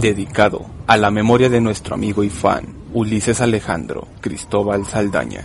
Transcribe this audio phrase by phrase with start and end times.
[0.00, 5.42] dedicado a la memoria de nuestro amigo y fan Ulises Alejandro Cristóbal Saldaña.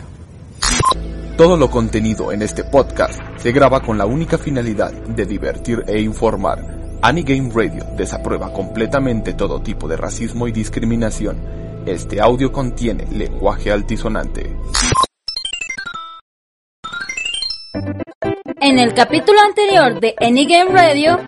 [1.36, 6.00] Todo lo contenido en este podcast se graba con la única finalidad de divertir e
[6.00, 7.00] informar.
[7.02, 11.38] Anigame Radio desaprueba completamente todo tipo de racismo y discriminación.
[11.88, 14.56] Este audio contiene lenguaje altisonante.
[18.62, 21.20] En el capítulo anterior de Anigame Radio,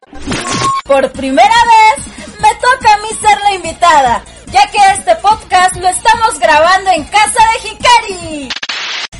[0.85, 1.55] por primera
[1.97, 2.14] vez
[2.65, 7.43] toca a mí ser la invitada, ya que este podcast lo estamos grabando en casa
[7.51, 8.49] de Hikari.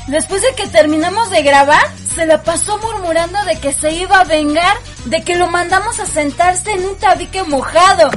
[0.08, 4.24] Después de que terminamos de grabar, se la pasó murmurando de que se iba a
[4.24, 8.10] vengar, de que lo mandamos a sentarse en un tabique mojado.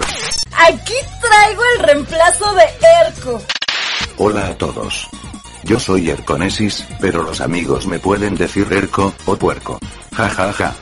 [0.68, 2.64] Aquí traigo el reemplazo de
[3.06, 3.42] Erko.
[4.18, 5.10] Hola a todos.
[5.64, 9.80] Yo soy Erconesis, pero los amigos me pueden decir Erco o puerco.
[10.16, 10.76] Ja ja ja.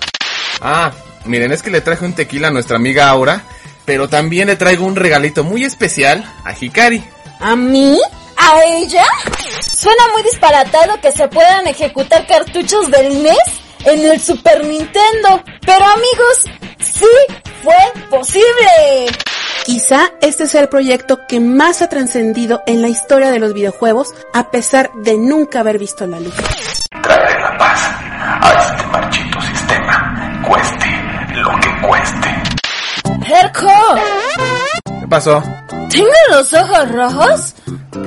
[0.61, 0.91] Ah,
[1.25, 3.43] miren, es que le traje un tequila a nuestra amiga Aura,
[3.87, 7.01] pero también le traigo un regalito muy especial a Hikari.
[7.39, 7.97] ¿A mí?
[8.35, 9.05] ¿A ella?
[9.65, 13.37] Suena muy disparatado que se puedan ejecutar cartuchos del NES
[13.85, 15.41] en el Super Nintendo.
[15.65, 16.43] Pero amigos,
[16.83, 17.05] sí
[17.63, 19.07] fue posible.
[19.63, 24.13] Quizá este sea el proyecto que más ha trascendido en la historia de los videojuegos
[24.33, 26.35] a pesar de nunca haber visto la luz.
[27.01, 27.89] Traeré la paz
[28.41, 30.76] a este marchito sistema, cueste.
[33.29, 33.67] Herco,
[35.01, 35.43] ¿Qué pasó?
[35.89, 37.53] ¿tengo los ojos rojos?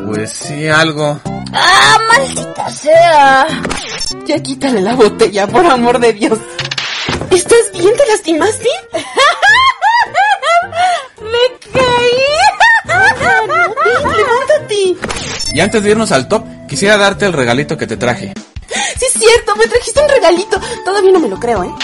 [0.07, 1.21] Pues sí, algo.
[1.53, 3.47] ¡Ah, maldita sea!
[4.27, 6.39] Ya quítale la botella, por amor de Dios.
[7.31, 7.95] ¿Estás bien?
[7.97, 8.69] ¿Te lastimaste?
[11.21, 12.95] ¡Me caí!
[14.17, 14.97] Levántate.
[15.53, 18.33] Y antes de irnos al top, quisiera darte el regalito que te traje.
[18.99, 20.61] Sí es cierto, me trajiste un regalito.
[20.85, 21.75] Todavía no me lo creo, ¿eh?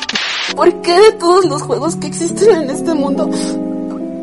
[0.55, 3.28] ¿Por qué de todos los juegos que existen en este mundo?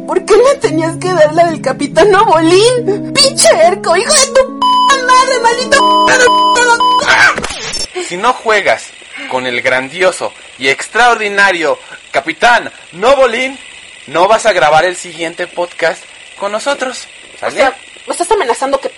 [0.07, 3.13] ¿Por qué me tenías que dar la del Capitán Bolín?
[3.13, 3.95] ¡Pinche Erco!
[3.95, 6.05] ¡Hijo de tu p madre, maldito
[7.93, 8.85] p Si no juegas
[9.29, 11.77] con el grandioso y extraordinario
[12.11, 13.57] Capitán Novolín,
[14.07, 16.03] no vas a grabar el siguiente podcast
[16.39, 17.07] con nosotros.
[17.35, 17.55] O ¿Sale?
[17.55, 17.75] sea,
[18.07, 18.91] me estás amenazando que...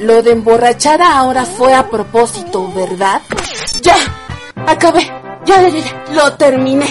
[0.00, 3.20] Lo de emborrachada ahora fue a propósito, ¿verdad?
[3.82, 3.96] Ya,
[4.66, 5.02] acabé.
[5.44, 6.04] Ya, ya, ya.
[6.12, 6.86] Lo terminé.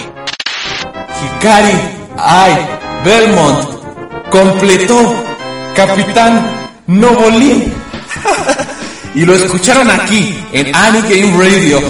[1.20, 1.74] Hikari,
[2.16, 2.52] ay,
[3.04, 3.68] Belmont,
[4.30, 5.14] completó
[5.74, 6.42] Capitán
[6.86, 7.72] Novolín.
[9.14, 11.80] y lo escucharon aquí en Anigame Radio.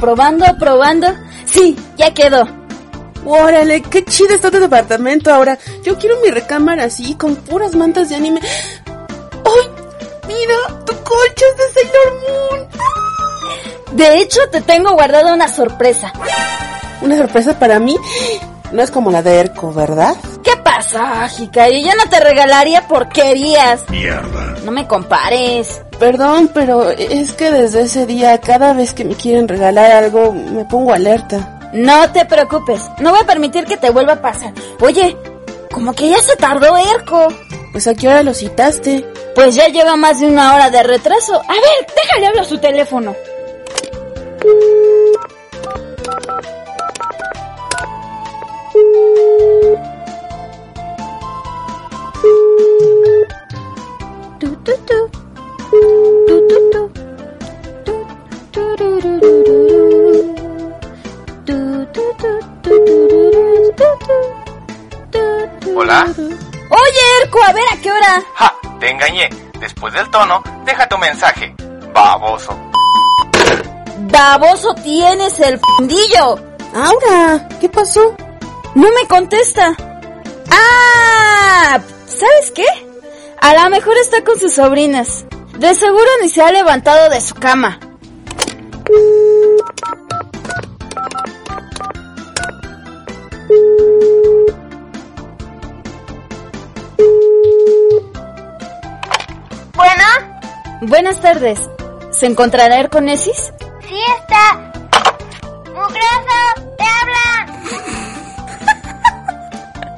[0.00, 1.06] Probando, probando.
[1.44, 2.48] Sí, ya quedó.
[3.24, 5.58] Órale, qué chido está tu departamento ahora.
[5.84, 8.40] Yo quiero mi recámara así, con puras mantas de anime.
[14.00, 16.10] De hecho, te tengo guardada una sorpresa.
[17.02, 17.94] Una sorpresa para mí.
[18.72, 20.16] No es como la de Erko, ¿verdad?
[20.42, 21.84] ¿Qué pasa, Hikari?
[21.84, 23.82] Ya no te regalaría porquerías.
[23.90, 24.56] Mierda.
[24.64, 25.82] No me compares.
[25.98, 30.64] Perdón, pero es que desde ese día, cada vez que me quieren regalar algo, me
[30.64, 31.58] pongo alerta.
[31.74, 32.80] No te preocupes.
[33.00, 34.54] No voy a permitir que te vuelva a pasar.
[34.80, 35.14] Oye,
[35.70, 37.28] como que ya se tardó Erco.
[37.70, 39.04] Pues a qué hora lo citaste.
[39.34, 41.34] Pues ya lleva más de una hora de retraso.
[41.34, 43.14] A ver, déjale hablar a su teléfono.
[65.74, 66.06] Hola.
[66.16, 68.22] Oye, Erco, a ver a qué hora.
[68.34, 68.54] ¡Ja!
[68.78, 69.28] Te engañé.
[69.58, 71.54] Después del tono, deja tu mensaje.
[71.92, 72.69] Baboso.
[74.02, 76.38] Baboso tienes el fundillo.
[76.74, 78.14] Aura, ¿qué pasó?
[78.74, 79.76] No me contesta.
[80.50, 82.66] Ah, ¿sabes qué?
[83.40, 85.24] A lo mejor está con sus sobrinas.
[85.58, 87.78] De seguro ni se ha levantado de su cama.
[99.74, 100.04] Bueno,
[100.82, 101.68] Buenas tardes.
[102.10, 103.52] ¿Se encontrará Erconesis?
[103.90, 104.44] Sí está.
[105.74, 106.38] Mugroso,
[106.78, 107.44] te hablan.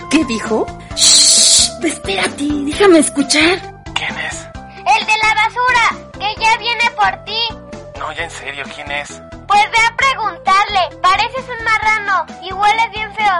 [0.10, 0.66] ¿Qué dijo?
[0.96, 3.60] Shh, espérate, déjame escuchar.
[3.94, 4.48] ¿Quién es?
[4.96, 5.84] El de la basura,
[6.18, 7.42] que ya viene por ti.
[7.98, 9.08] No, ya en serio, ¿quién es?
[9.46, 10.82] Pues ve a preguntarle.
[11.02, 13.38] Pareces un marrano y hueles bien feo.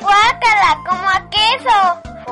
[0.00, 1.78] Guácala, como a queso.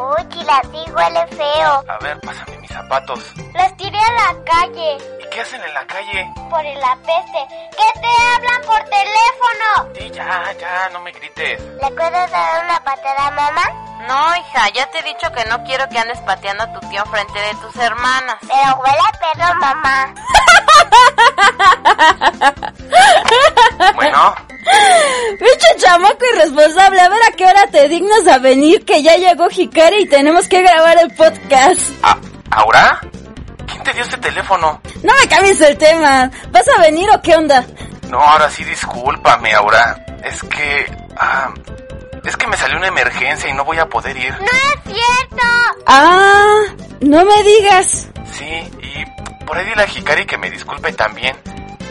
[0.01, 1.85] Uy, la sí huele feo.
[1.89, 3.21] A ver, pásame mis zapatos.
[3.55, 6.33] Las tiré a la calle ¿Y qué hacen en la calle?
[6.51, 7.47] por el apeste.
[7.71, 9.95] ¿Qué te hablan por teléfono?
[9.97, 11.61] Sí, ya, ya, no me grites.
[11.61, 13.63] ¿Le puedes dar una patada a mamá?
[14.09, 17.03] No, hija, ya te he dicho que no quiero que andes pateando a tu tío
[17.05, 18.37] enfrente de tus hermanas.
[18.41, 20.15] Pero huele a perro, mamá.
[23.95, 24.35] Bueno,
[25.39, 29.49] Pinche chamaco irresponsable, a ver a qué hora te dignas a venir, que ya llegó
[29.51, 31.81] Hikari y tenemos que grabar el podcast.
[32.03, 32.19] ¿a-
[32.51, 33.01] ¿Aura?
[33.81, 34.81] ¿Quién te dio este teléfono?
[35.03, 36.31] No me cambies el tema.
[36.51, 37.65] ¿Vas a venir o qué onda?
[38.11, 40.05] No, ahora sí, discúlpame, Aura.
[40.23, 41.09] Es que...
[41.17, 41.51] ah,
[42.23, 44.35] es que me salió una emergencia y no voy a poder ir.
[44.39, 45.47] ¡No es cierto!
[45.87, 46.63] Ah,
[47.01, 48.09] no me digas.
[48.31, 51.35] Sí, y por ahí dile a Hikari que me disculpe también.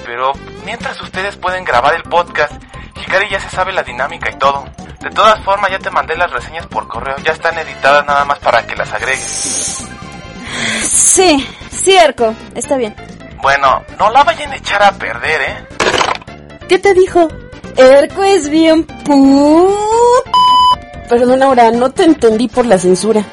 [0.05, 0.33] Pero
[0.65, 2.53] mientras ustedes pueden grabar el podcast,
[2.97, 4.65] Hikari ya se sabe la dinámica y todo.
[4.99, 7.15] De todas formas, ya te mandé las reseñas por correo.
[7.23, 9.87] Ya están editadas nada más para que las agregues.
[10.83, 12.95] Sí, sí, Erco, está bien.
[13.41, 15.67] Bueno, no la vayan a echar a perder, ¿eh?
[16.67, 17.27] ¿Qué te dijo?
[17.77, 19.73] Erco es bien pu...
[21.07, 23.23] Perdón, Aura, no te entendí por la censura.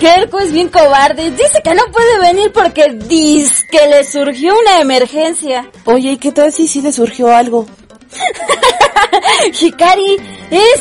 [0.00, 1.30] Que Erco es bien cobarde.
[1.30, 5.70] Dice que no puede venir porque dice que le surgió una emergencia.
[5.84, 7.66] Oye, ¿y qué tal si sí le surgió algo?
[9.60, 10.16] Hikari,
[10.50, 10.80] es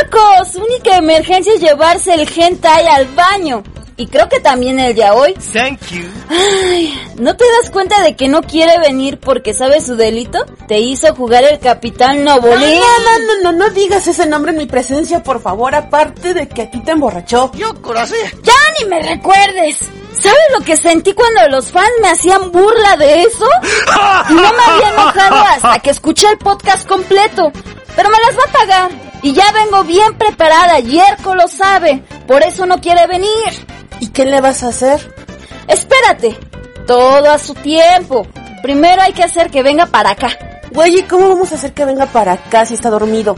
[0.00, 0.44] Erco.
[0.50, 3.62] Su única emergencia es llevarse el hentai al baño.
[3.96, 5.34] Y creo que también el ya hoy.
[5.52, 6.02] Thank you.
[6.28, 10.44] Ay, ¿no te das cuenta de que no quiere venir porque sabe su delito?
[10.66, 12.80] Te hizo jugar el capitán Novolín.
[12.80, 16.48] No, no, no, no, no digas ese nombre en mi presencia, por favor, aparte de
[16.48, 17.52] que aquí te emborrachó.
[18.42, 19.78] ¡Ya ni me recuerdes!
[20.18, 23.46] ¿Sabes lo que sentí cuando los fans me hacían burla de eso?
[24.30, 27.52] Y no me había enojado hasta que escuché el podcast completo.
[27.94, 28.90] Pero me las va a pagar.
[29.22, 32.02] Y ya vengo bien preparada, y Erco lo sabe.
[32.26, 33.73] Por eso no quiere venir.
[34.00, 35.00] ¿Y qué le vas a hacer?
[35.68, 36.36] Espérate.
[36.86, 38.26] Todo a su tiempo.
[38.62, 40.30] Primero hay que hacer que venga para acá.
[40.72, 43.36] Güey, ¿y cómo vamos a hacer que venga para acá si está dormido?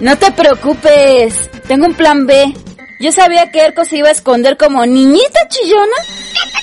[0.00, 1.50] No te preocupes.
[1.66, 2.54] Tengo un plan B.
[3.00, 5.96] Yo sabía que Erko se iba a esconder como niñita chillona.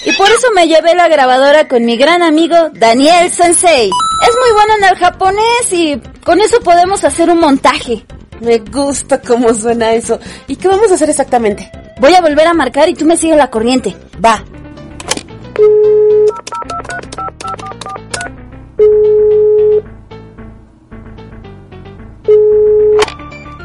[0.06, 3.90] Y por eso me llevé la grabadora con mi gran amigo Daniel Sensei.
[3.90, 8.06] Es muy bueno en el japonés y con eso podemos hacer un montaje.
[8.42, 10.20] Me gusta cómo suena eso.
[10.48, 11.72] ¿Y qué vamos a hacer exactamente?
[12.04, 13.96] Voy a volver a marcar y tú me sigues la corriente.
[14.22, 14.44] Va.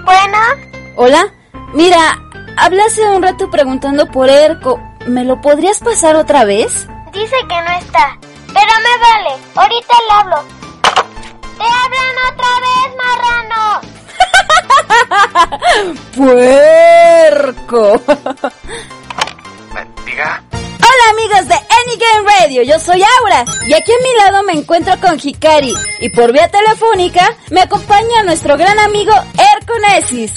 [0.05, 0.39] Bueno,
[0.95, 1.33] Hola.
[1.75, 2.17] Mira,
[2.57, 4.81] hablé hace un rato preguntando por Erko.
[5.09, 6.87] ¿Me lo podrías pasar otra vez?
[7.13, 8.17] dice que no está.
[8.47, 10.45] Pero me vale, ahorita le hablo.
[11.59, 13.88] ¡Te hablan otra vez, marrano!
[16.17, 18.01] ¡Puerco!
[20.05, 20.43] Diga.
[20.53, 24.55] Hola amigos de Any Game Radio, yo soy Aura y aquí a mi lado me
[24.55, 30.33] encuentro con Hikari y por vía telefónica me acompaña nuestro gran amigo Erko Nesis.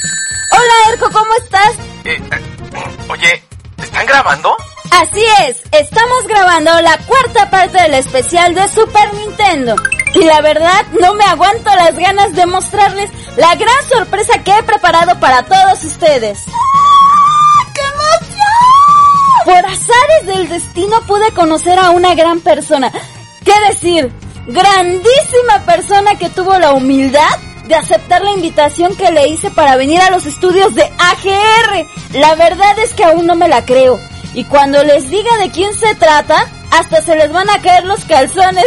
[0.52, 1.72] Hola Erko, ¿cómo estás?
[2.04, 3.44] Eh, eh, oye,
[3.82, 4.56] ¿están grabando?
[4.92, 9.76] Así es, estamos grabando la cuarta parte del especial de Super Nintendo.
[10.14, 14.64] Y la verdad, no me aguanto las ganas de mostrarles la gran sorpresa que he
[14.64, 16.44] preparado para todos ustedes.
[17.74, 19.46] ¡Qué emoción!
[19.46, 22.92] Por azares del destino pude conocer a una gran persona.
[23.46, 24.12] ¿Qué decir?
[24.48, 30.02] Grandísima persona que tuvo la humildad de aceptar la invitación que le hice para venir
[30.02, 31.88] a los estudios de AGR.
[32.14, 34.00] La verdad es que aún no me la creo.
[34.34, 38.04] Y cuando les diga de quién se trata, hasta se les van a caer los
[38.06, 38.66] calzones.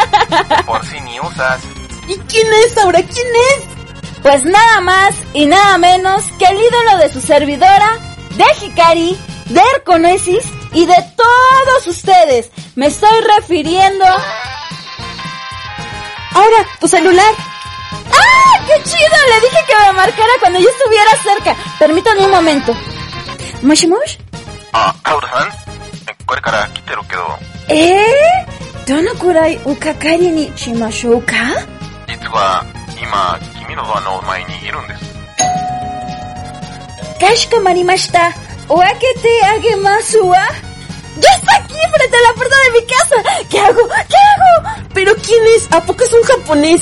[0.66, 1.60] Por si ni usas.
[2.08, 3.00] ¿Y quién es Aura?
[3.02, 3.64] ¿Quién es?
[4.22, 7.98] Pues nada más y nada menos que el ídolo de su servidora,
[8.36, 12.50] de Hikari, de Erconesis y de todos ustedes.
[12.76, 14.04] Me estoy refiriendo...
[16.34, 17.34] Aura, tu celular.
[18.12, 18.64] ¡Ah!
[18.66, 19.16] ¡Qué chido!
[19.28, 21.56] Le dije que me marcara cuando yo estuviera cerca.
[21.78, 22.74] Permítame un momento.
[23.62, 24.16] ¿Moshi Mosh?
[24.72, 25.50] Ah, Aura-san,
[26.25, 27.23] これから来てるけど、
[27.69, 31.33] えー、どのくらいおかかりにしましょうか
[32.07, 32.63] 実は
[33.01, 35.07] 今、君のドアの前にいるんです。
[37.19, 38.31] かしこまりました。
[38.69, 40.37] お開けてあげますわ。¡
[41.19, 43.47] Ya está aquí frente a la puerta de mi casa!
[43.49, 43.87] ¿Qué hago?
[43.87, 44.87] ¿Qué hago?
[44.93, 45.67] ¿Pero quién es?
[45.71, 46.81] ¿A poco es un japonés?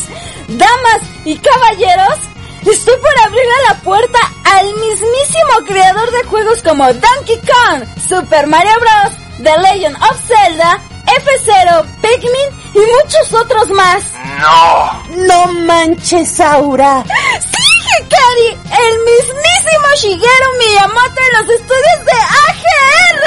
[0.49, 2.19] Damas y caballeros,
[2.65, 8.73] estoy por abrirle la puerta al mismísimo creador de juegos como Donkey Kong, Super Mario
[8.79, 14.02] Bros., The Legend of Zelda, F0, Pikmin y muchos otros más.
[14.38, 15.02] ¡No!
[15.26, 17.02] ¡No manches, Aura!
[17.04, 17.66] ¡Sí,
[18.02, 18.58] Hikari!
[18.70, 22.12] ¡El mismísimo Shigeru Miyamoto en los estudios de
[22.46, 23.24] AGR!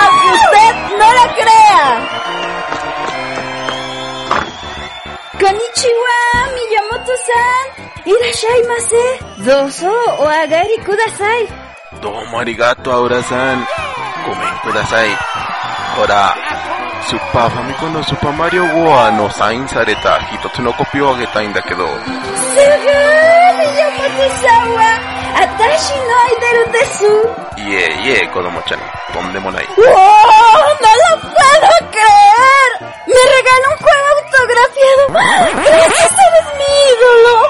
[0.00, 1.84] Aunque usted no la crea.
[5.40, 6.18] Konnichiwa,
[6.54, 7.66] Miyamoto-san.
[8.06, 9.04] ¡Irashaimase!
[9.38, 11.48] Doso o agari kudasai.
[12.00, 13.66] Domo arigato, Aura-san.
[14.62, 15.08] ください。
[15.96, 16.34] ほら、
[17.06, 21.86] スーパーファミコンのスーパーマリオウォアのサインされた一つのコピーをあげたいんだけど。
[21.86, 22.66] すごい
[23.78, 24.98] 山手さんは、
[25.36, 27.04] あたしのアイドルです。
[27.56, 28.80] いえいえ、子供ちゃん、
[29.12, 29.64] とんでもない。
[29.64, 31.14] うおーなら、
[37.26, 37.44] no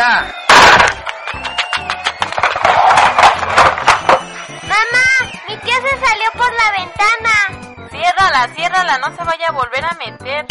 [0.00, 0.49] Yeah.
[5.60, 7.32] Mi tía se salió por la ventana.
[7.90, 10.46] Ciérrala, ciérrala, no se vaya a volver a meter.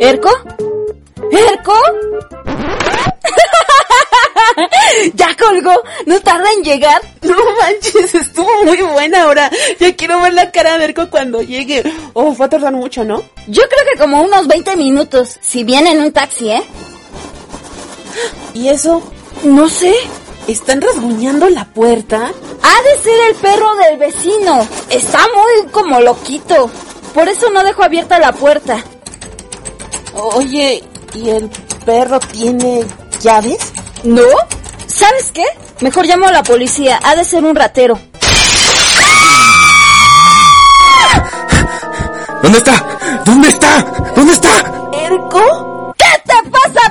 [0.00, 0.30] ¿Erco?
[1.30, 1.74] ¿Erco?
[5.14, 5.82] ¡Ya colgó!
[6.06, 7.00] ¿No tarda en llegar?
[7.22, 9.50] No manches, estuvo muy buena ahora.
[9.78, 11.82] Ya quiero ver la cara de Erco cuando llegue.
[12.14, 13.22] Oh, va a tardar mucho, ¿no?
[13.46, 16.62] Yo creo que como unos 20 minutos, si viene en un taxi, ¿eh?
[18.54, 19.02] ¿Y eso?
[19.44, 19.94] No sé.
[20.48, 22.16] ¿Están rasguñando la puerta?
[22.16, 24.66] Ha de ser el perro del vecino.
[24.88, 26.70] Está muy como loquito.
[27.12, 28.82] Por eso no dejo abierta la puerta.
[30.14, 31.50] Oye, ¿y el
[31.84, 32.86] perro tiene
[33.20, 33.58] llaves?
[34.04, 34.22] ¿No?
[34.86, 35.44] ¿Sabes qué?
[35.80, 36.98] Mejor llamo a la policía.
[37.04, 37.98] Ha de ser un ratero.
[42.42, 42.86] ¿Dónde está?
[43.26, 43.80] ¿Dónde está?
[44.16, 44.90] ¿Dónde está?
[44.94, 45.67] ¿Erco?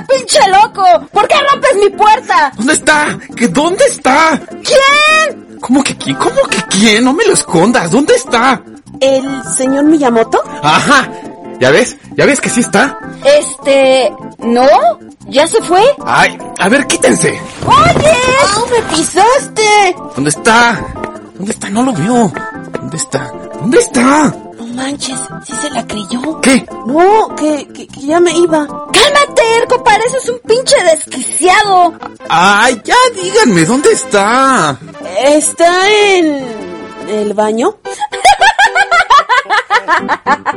[0.06, 1.06] ¿Qué te pasa, pinche loco?
[1.12, 2.52] ¿Por qué rompes mi puerta?
[2.56, 3.18] ¿Dónde está?
[3.36, 4.40] ¿Qué dónde está?
[4.48, 5.58] ¿Quién?
[5.60, 6.16] ¿Cómo que quién?
[6.16, 7.04] ¿Cómo que quién?
[7.04, 7.90] No me lo escondas.
[7.90, 8.62] ¿Dónde está?
[9.00, 10.42] ¿El señor Miyamoto?
[10.62, 11.08] Ajá.
[11.60, 11.96] ¿Ya ves?
[12.16, 12.98] ¿Ya ves que sí está?
[13.24, 14.12] Este...
[14.38, 14.66] ¿No?
[15.26, 15.82] ¿Ya se fue?
[16.04, 17.38] Ay, a ver, quítense.
[17.66, 18.16] ¡Oye!
[18.56, 19.96] ¡Oh, me pisaste!
[20.14, 20.80] ¿Dónde está?
[21.34, 21.68] ¿Dónde está?
[21.70, 22.32] No lo veo.
[22.72, 23.32] ¿Dónde está?
[23.60, 24.34] ¿Dónde está?
[24.78, 26.40] No manches, ¿sí se la creyó?
[26.40, 26.64] ¿Qué?
[26.86, 28.64] No, que, que, que ya me iba.
[28.66, 29.82] ¡Cálmate, Erco!
[29.82, 31.94] Pareces un pinche desquiciado.
[32.28, 34.78] Ay, ya díganme, ¿dónde está?
[35.20, 36.46] ¿Está en
[37.08, 37.76] el baño?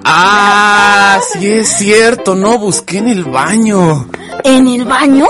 [0.05, 4.07] Ah, sí es cierto, no busqué en el baño.
[4.43, 5.25] ¿En el baño?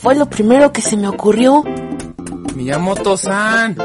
[0.00, 1.62] Fue lo primero que se me ocurrió.
[2.56, 3.76] Miyamoto-san,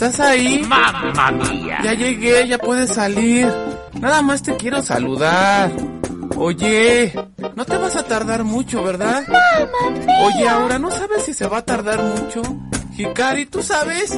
[0.00, 0.64] ¿estás ahí?
[0.66, 1.78] Mamma mía.
[1.84, 3.46] Ya llegué, ya puedes salir.
[4.00, 5.70] Nada más te quiero saludar.
[6.36, 7.12] Oye,
[7.54, 9.22] no te vas a tardar mucho, ¿verdad?
[10.24, 12.40] Oye, ahora ¿no sabes si se va a tardar mucho?
[12.96, 14.12] Hikari, ¿tú sabes?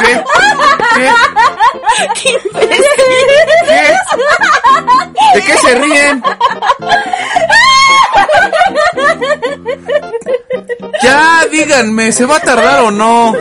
[0.00, 0.24] ¿Qué?
[0.94, 1.10] ¿Qué?
[2.20, 2.32] ¿Qué?
[5.34, 6.22] ¿De qué se ríen?
[11.02, 13.34] Ya, díganme, ¿se va a tardar o no?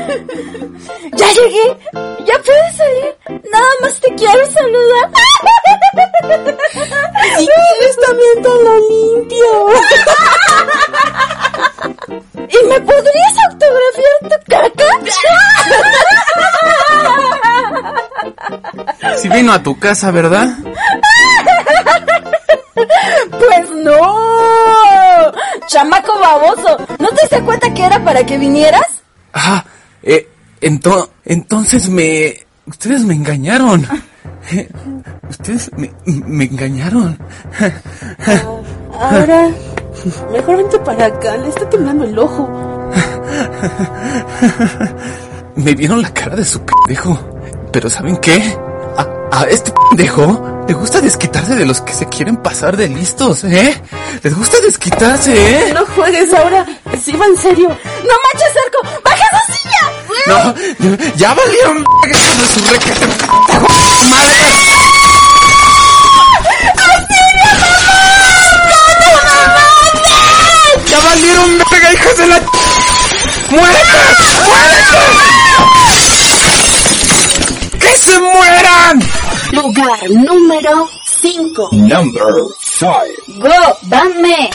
[1.14, 1.78] ¡Ya llegué!
[2.26, 3.16] ¡Ya puedes salir!
[3.52, 5.10] Nada más te quiero saludar.
[7.38, 9.50] Si quieres también te lo limpio.
[12.50, 14.90] ¿Y me podrías autografiar tu caca?
[19.18, 20.50] Si vino a tu casa, ¿verdad?
[22.76, 25.32] ¡Pues no!
[25.68, 26.78] ¡Chamaco baboso!
[27.00, 29.02] ¿No te diste cuenta que era para que vinieras?
[29.34, 29.64] Ah,
[30.04, 30.28] eh,
[30.62, 32.46] ento- entonces me...
[32.66, 33.86] Ustedes me engañaron.
[35.30, 37.18] Ustedes me, me engañaron.
[39.00, 39.50] Ahora,
[40.32, 42.50] mejor vente para acá, le está temblando el ojo.
[45.56, 47.18] Me vieron la cara de su pendejo.
[47.72, 48.58] Pero ¿saben qué?
[49.32, 53.44] A, a este pendejo le gusta desquitarse de los que se quieren pasar de listos,
[53.44, 53.82] ¿eh?
[54.24, 55.74] Les gusta desquitarse, ¿eh?
[55.74, 56.66] No juegues ahora,
[57.04, 57.68] sí va en serio.
[57.70, 59.02] ¡No manches, Cerco!
[59.04, 59.92] ¡Baja esa silla!
[60.28, 63.08] No, ya valieron de su requete
[64.10, 64.42] madre.
[70.88, 71.62] Ya valieron
[71.94, 72.40] hijos de la...
[73.50, 74.00] ¡Muérete!
[74.48, 76.01] ¡Muérete!
[77.82, 79.00] ¡Que se mueran!
[79.52, 81.70] Lugar número 5.
[81.72, 82.94] Number 5.
[83.40, 84.50] Go, dame.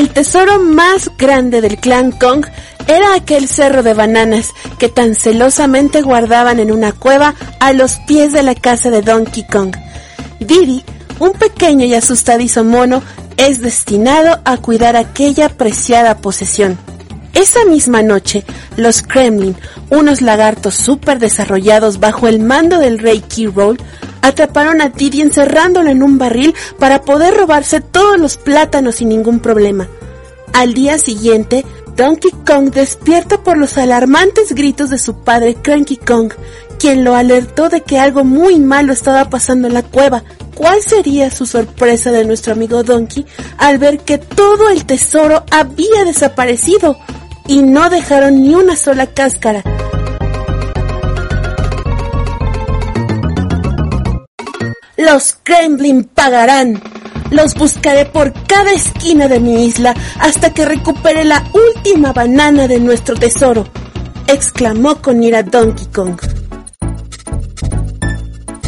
[0.00, 2.46] El tesoro más grande del clan Kong
[2.86, 8.32] era aquel cerro de bananas que tan celosamente guardaban en una cueva a los pies
[8.32, 9.76] de la casa de Donkey Kong.
[10.38, 10.82] Diddy,
[11.18, 13.02] un pequeño y asustadizo mono,
[13.36, 16.78] es destinado a cuidar aquella preciada posesión.
[17.34, 18.46] Esa misma noche,
[18.78, 19.54] los Kremlin,
[19.90, 23.22] unos lagartos súper desarrollados bajo el mando del rey
[23.54, 23.76] Roll,
[24.22, 29.40] atraparon a Diddy encerrándolo en un barril para poder robarse todos los plátanos sin ningún
[29.40, 29.88] problema.
[30.52, 31.64] Al día siguiente,
[31.96, 36.32] Donkey Kong despierta por los alarmantes gritos de su padre Cranky Kong,
[36.78, 40.24] quien lo alertó de que algo muy malo estaba pasando en la cueva.
[40.54, 43.26] ¿Cuál sería su sorpresa de nuestro amigo Donkey
[43.58, 46.96] al ver que todo el tesoro había desaparecido
[47.46, 49.62] y no dejaron ni una sola cáscara?
[55.00, 56.82] Los Kremlin pagarán.
[57.30, 62.78] Los buscaré por cada esquina de mi isla hasta que recupere la última banana de
[62.80, 63.66] nuestro tesoro,
[64.26, 66.20] exclamó con ira Donkey Kong.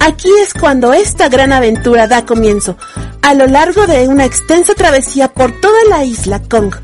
[0.00, 2.78] Aquí es cuando esta gran aventura da comienzo,
[3.20, 6.74] a lo largo de una extensa travesía por toda la isla Kong.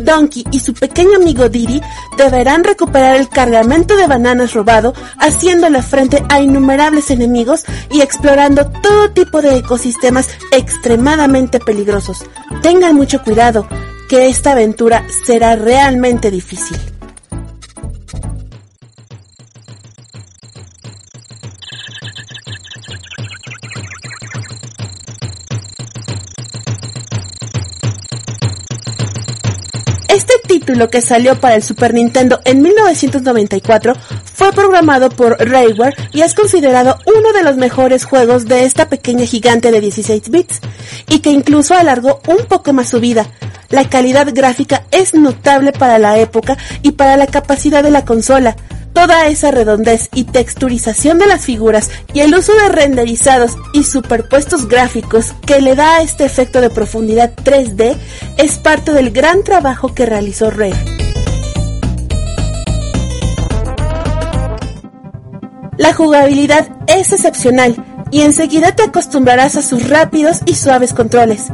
[0.00, 1.80] Donkey y su pequeño amigo Diddy
[2.16, 9.10] deberán recuperar el cargamento de bananas robado, haciéndole frente a innumerables enemigos y explorando todo
[9.10, 12.24] tipo de ecosistemas extremadamente peligrosos.
[12.62, 13.66] Tengan mucho cuidado,
[14.08, 16.76] que esta aventura será realmente difícil.
[30.70, 33.94] Título que salió para el Super Nintendo en 1994
[34.32, 39.26] fue programado por Rayware y es considerado uno de los mejores juegos de esta pequeña
[39.26, 40.60] gigante de 16 bits
[41.08, 43.26] y que incluso alargó un poco más su vida.
[43.70, 48.54] La calidad gráfica es notable para la época y para la capacidad de la consola.
[48.92, 54.66] Toda esa redondez y texturización de las figuras y el uso de renderizados y superpuestos
[54.66, 57.96] gráficos que le da a este efecto de profundidad 3D
[58.36, 60.74] es parte del gran trabajo que realizó Rare.
[65.78, 71.46] La jugabilidad es excepcional y enseguida te acostumbrarás a sus rápidos y suaves controles.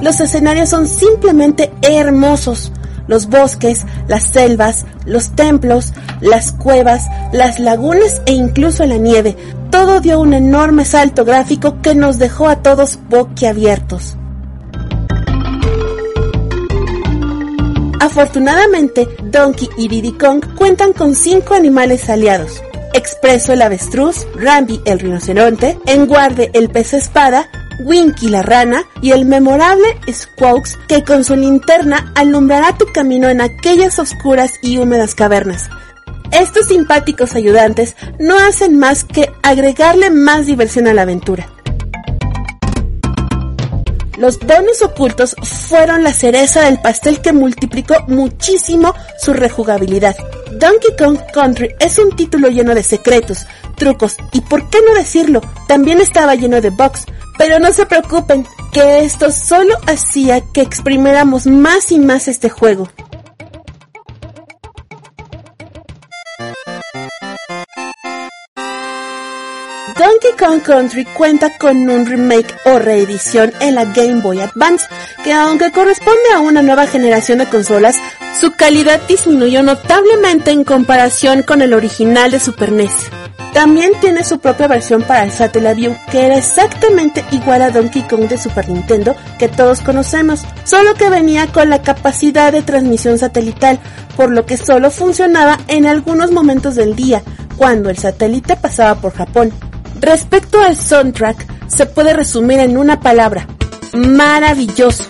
[0.00, 2.72] Los escenarios son simplemente hermosos.
[3.06, 9.36] Los bosques, las selvas, los templos, las cuevas, las lagunas e incluso la nieve.
[9.70, 14.16] Todo dio un enorme salto gráfico que nos dejó a todos boquiabiertos.
[18.00, 22.62] Afortunadamente, Donkey y Diddy Kong cuentan con cinco animales aliados.
[22.92, 27.48] Expreso el avestruz, Rambi el rinoceronte, Enguarde el pez espada,
[27.80, 33.40] Winky la rana y el memorable Squawks que con su linterna alumbrará tu camino en
[33.40, 35.68] aquellas oscuras y húmedas cavernas.
[36.32, 41.48] Estos simpáticos ayudantes no hacen más que agregarle más diversión a la aventura.
[44.20, 50.14] Los dones ocultos fueron la cereza del pastel que multiplicó muchísimo su rejugabilidad.
[50.52, 55.40] Donkey Kong Country es un título lleno de secretos, trucos y, por qué no decirlo,
[55.68, 57.06] también estaba lleno de bugs,
[57.40, 62.90] pero no se preocupen, que esto solo hacía que exprimiéramos más y más este juego.
[69.96, 74.84] Donkey Kong Country cuenta con un remake o reedición en la Game Boy Advance,
[75.24, 77.96] que aunque corresponde a una nueva generación de consolas,
[78.38, 82.92] su calidad disminuyó notablemente en comparación con el original de Super NES.
[83.52, 88.28] También tiene su propia versión para el Satellaview, que era exactamente igual a Donkey Kong
[88.28, 93.80] de Super Nintendo que todos conocemos, solo que venía con la capacidad de transmisión satelital,
[94.16, 97.22] por lo que solo funcionaba en algunos momentos del día,
[97.56, 99.52] cuando el satélite pasaba por Japón.
[100.00, 103.46] Respecto al soundtrack, se puede resumir en una palabra,
[103.92, 105.04] maravilloso.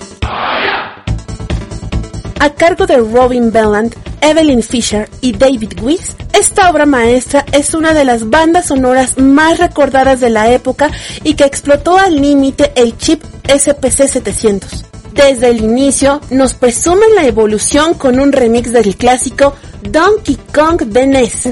[2.41, 7.95] A cargo de Robin Belland, Evelyn Fisher y David Weiss, esta obra maestra es una
[7.95, 10.91] de las bandas sonoras más recordadas de la época
[11.25, 14.85] y que explotó al límite el chip SPC 700.
[15.13, 21.07] Desde el inicio nos presumen la evolución con un remix del clásico Donkey Kong de
[21.07, 21.49] NES.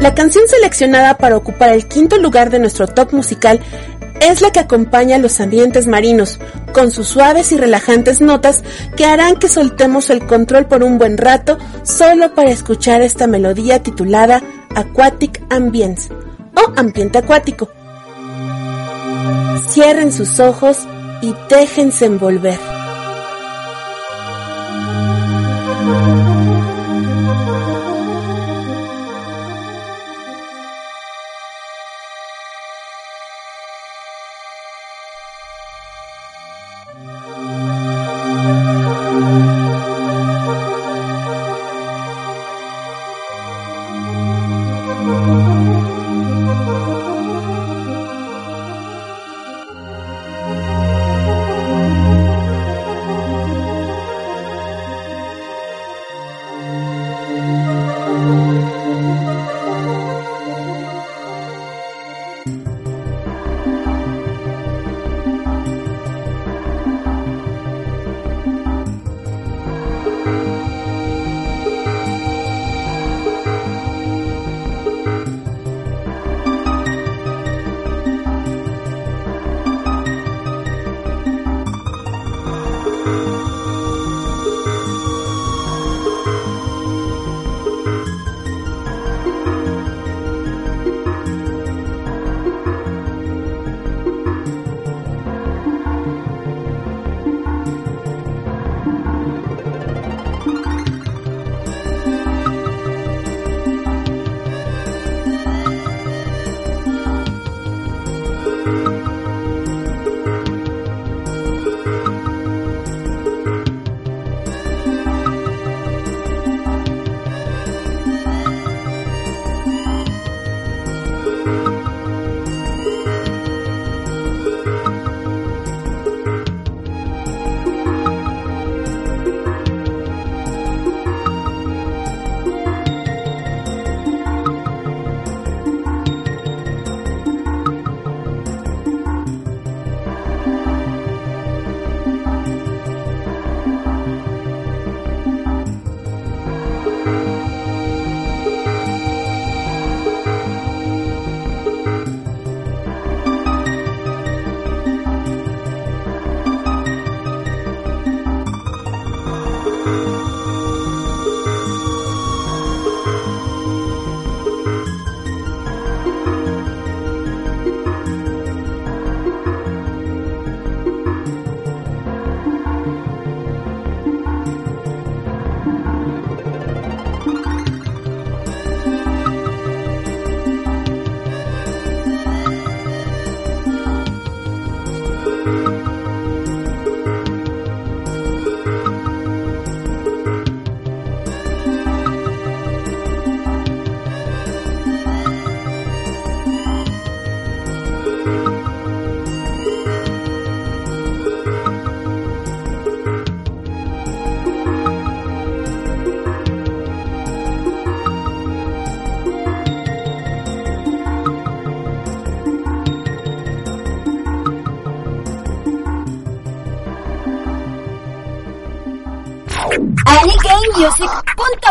[0.00, 3.60] La canción seleccionada para ocupar el quinto lugar de nuestro top musical
[4.20, 6.38] es la que acompaña los ambientes marinos,
[6.72, 8.62] con sus suaves y relajantes notas
[8.96, 13.82] que harán que soltemos el control por un buen rato solo para escuchar esta melodía
[13.82, 14.42] titulada
[14.74, 16.10] Aquatic Ambience
[16.54, 17.68] o ambiente acuático.
[19.70, 20.86] Cierren sus ojos
[21.22, 22.58] y déjense envolver.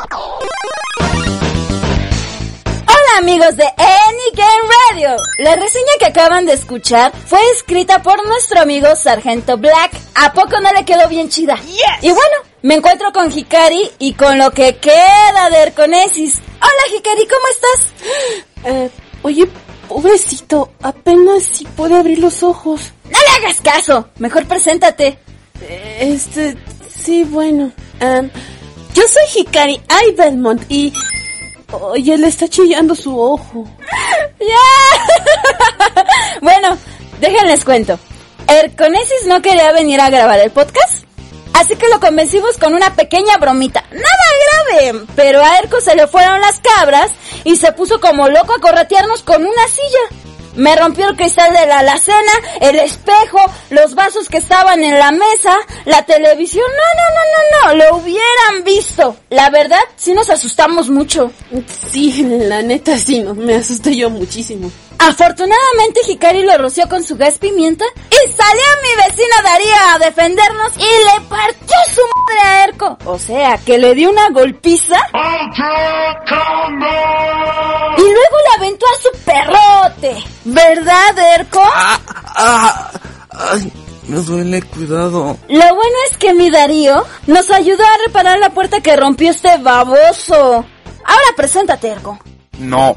[3.19, 5.15] amigos de Any Game Radio.
[5.39, 9.91] La reseña que acaban de escuchar fue escrita por nuestro amigo Sargento Black.
[10.15, 11.57] ¿A poco no le quedó bien chida?
[12.01, 16.41] Y bueno, me encuentro con Hikari y con lo que queda de Erconesis.
[16.55, 17.93] Hola Hikari, ¿cómo estás?
[18.67, 18.89] Eh,
[19.21, 19.47] oye,
[19.87, 22.81] pobrecito, apenas si puede abrir los ojos.
[23.03, 25.19] No le hagas caso, mejor preséntate.
[25.61, 26.57] Eh, Este,
[26.89, 27.71] sí, bueno.
[27.99, 28.31] em,
[28.95, 30.11] yo soy Hikari I.
[30.13, 30.91] Belmont y...
[31.71, 33.67] Oye, le está chillando su ojo.
[34.39, 36.05] ¡Ya!
[36.41, 36.77] bueno,
[37.19, 37.99] déjenles cuento.
[38.47, 41.05] Erconesis no quería venir a grabar el podcast.
[41.53, 43.83] Así que lo convencimos con una pequeña bromita.
[43.91, 47.11] Nada grave, pero a Erko se le fueron las cabras
[47.43, 50.24] y se puso como loco a corretearnos con una silla.
[50.55, 53.39] Me rompió el cristal de la alacena, el espejo,
[53.69, 56.65] los vasos que estaban en la mesa, la televisión.
[56.65, 59.17] No, no, no, no, no, lo hubieran visto.
[59.29, 61.31] La verdad, sí nos asustamos mucho.
[61.89, 64.71] Sí, la neta sí, no, me asusté yo muchísimo.
[64.99, 70.71] Afortunadamente Hikari lo roció con su gas pimienta y salió mi vecina Daría a defendernos
[70.77, 72.97] y le partió su madre a Erko.
[73.05, 74.97] O sea, que le dio una golpiza.
[77.97, 80.23] Y luego le aventó a su perrote.
[80.45, 81.61] ¿Verdad, Erko?
[81.73, 81.99] Ah,
[82.35, 82.91] ah,
[83.51, 83.71] ay,
[84.07, 85.37] me duele, cuidado.
[85.47, 89.57] Lo bueno es que mi Darío nos ayudó a reparar la puerta que rompió este
[89.57, 90.65] baboso.
[91.03, 92.17] Ahora preséntate, Erko.
[92.59, 92.95] No.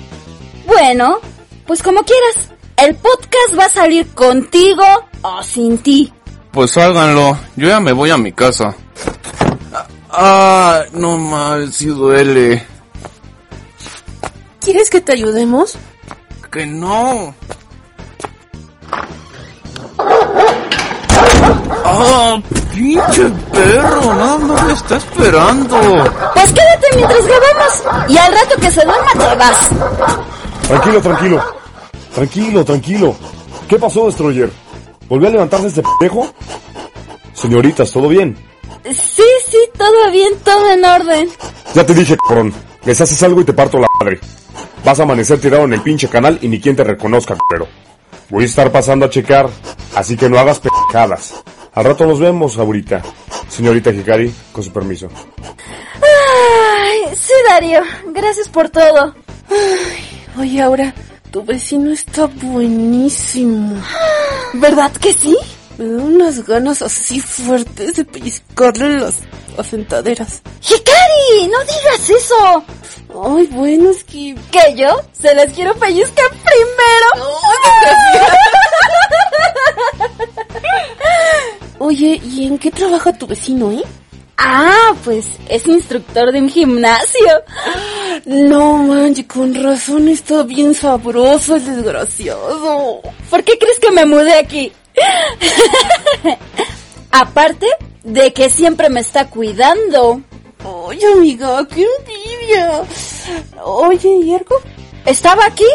[0.67, 1.21] Bueno,
[1.69, 2.51] pues como quieras.
[2.79, 4.83] El podcast va a salir contigo
[5.21, 6.13] o sin ti.
[6.51, 8.75] Pues háganlo, yo ya me voy a mi casa.
[10.11, 12.65] Ah, no mal, sí duele.
[14.61, 15.77] ¿Quieres que te ayudemos?
[16.51, 17.35] Que no.
[21.85, 22.41] Ah,
[22.75, 25.77] pinche perro, nada más me está esperando.
[26.33, 29.59] Pues quédate mientras grabamos y al rato que se duerma te vas.
[30.69, 31.58] Tranquilo, tranquilo.
[32.19, 33.17] Tranquilo, tranquilo.
[33.69, 34.51] ¿Qué pasó, Destroyer?
[35.09, 36.29] ¿Volvió a levantarse este pendejo?
[37.33, 38.37] Señoritas, ¿todo bien?
[38.85, 41.29] Sí, sí, todo bien, todo en orden.
[41.75, 42.53] Ya te dije, cabrón.
[42.85, 44.19] Les haces algo y te parto la madre.
[44.85, 47.69] Vas a amanecer tirado en el pinche canal y ni quien te reconozca, pero
[48.31, 49.49] Voy a estar pasando a checar,
[49.95, 51.43] así que no hagas pecadas.
[51.73, 53.01] Al rato nos vemos, ahorita.
[53.49, 55.09] Señorita Hikari, con su permiso.
[56.03, 57.81] Ay, sí, Darío.
[58.09, 59.15] Gracias por todo.
[59.49, 60.93] Ay, oye, ahora,
[61.31, 63.81] tu vecino está buenísimo.
[64.55, 65.37] ¿Verdad que sí?
[65.77, 69.17] Me da unas ganas así fuertes de pellizcarle las
[69.57, 70.43] asentaderas.
[70.63, 71.49] ¡Hikari!
[71.49, 72.65] ¡No digas eso!
[73.25, 74.37] Ay, bueno, es que...
[74.51, 75.01] ¿Que yo?
[75.13, 77.29] Se las quiero pellizcar primero.
[81.79, 83.85] Oye, ¿y en qué trabaja tu vecino, eh?
[84.41, 87.43] Ah, pues es instructor de un gimnasio.
[88.25, 93.03] No manches, con razón está bien sabroso el desgraciado.
[93.29, 94.73] ¿Por qué crees que me mudé aquí?
[97.11, 97.67] Aparte
[98.05, 100.23] de que siempre me está cuidando.
[100.65, 102.85] Oye, amiga, qué envidia.
[103.65, 104.37] Oye, ¿y?
[105.05, 105.67] ¿Estaba aquí?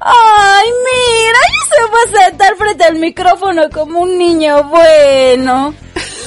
[0.00, 5.72] Ay, mira, y se va a sentar frente al micrófono como un niño bueno.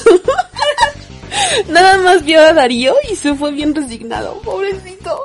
[1.68, 5.24] Nada más vio a Darío y se fue bien resignado, pobrecito.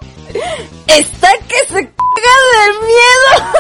[0.87, 3.51] Está que se caga del miedo.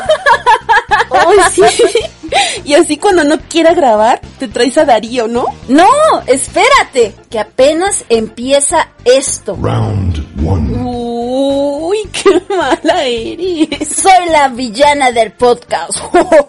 [1.51, 1.63] Sí.
[2.63, 5.45] Y así cuando no quiera grabar, te traes a Darío, ¿no?
[5.67, 5.89] No,
[6.27, 9.57] espérate, que apenas empieza esto.
[9.61, 10.77] Round one.
[10.79, 13.87] Uy, qué mala eres.
[13.89, 15.99] Soy la villana del podcast.
[16.13, 16.41] Annie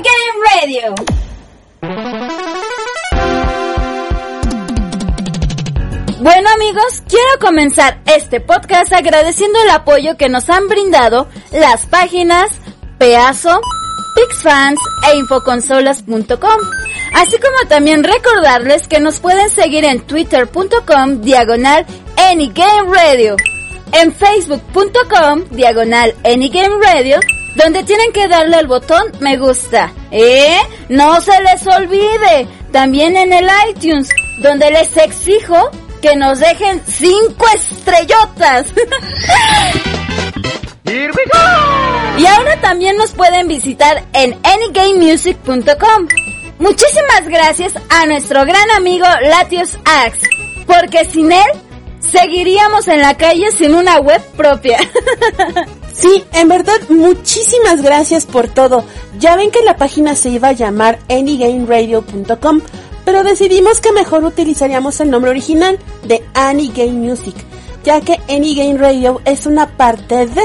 [0.00, 0.94] Game Radio.
[6.22, 12.48] Bueno amigos, quiero comenzar este podcast agradeciendo el apoyo que nos han brindado las páginas
[12.96, 13.60] Peazo,
[14.14, 14.78] Pixfans
[15.10, 16.60] e Infoconsolas.com.
[17.14, 23.34] Así como también recordarles que nos pueden seguir en twitter.com diagonal Anygame Radio,
[23.90, 27.18] en facebook.com diagonal Anygame Radio,
[27.56, 29.92] donde tienen que darle al botón me gusta.
[30.12, 30.56] ¿Eh?
[30.88, 34.08] No se les olvide, también en el iTunes,
[34.40, 35.68] donde les exijo
[36.02, 38.66] que nos dejen cinco estrellotas.
[42.18, 46.08] Y ahora también nos pueden visitar en anygamemusic.com.
[46.58, 50.28] Muchísimas gracias a nuestro gran amigo Latios Axe,
[50.66, 51.48] porque sin él
[52.00, 54.78] seguiríamos en la calle sin una web propia.
[55.92, 58.82] Sí, en verdad, muchísimas gracias por todo.
[59.18, 62.60] Ya ven que la página se iba a llamar anygameradio.com,
[63.04, 67.34] pero decidimos que mejor utilizaríamos el nombre original de Anygame Music,
[67.84, 70.42] ya que Anygame Radio es una parte de...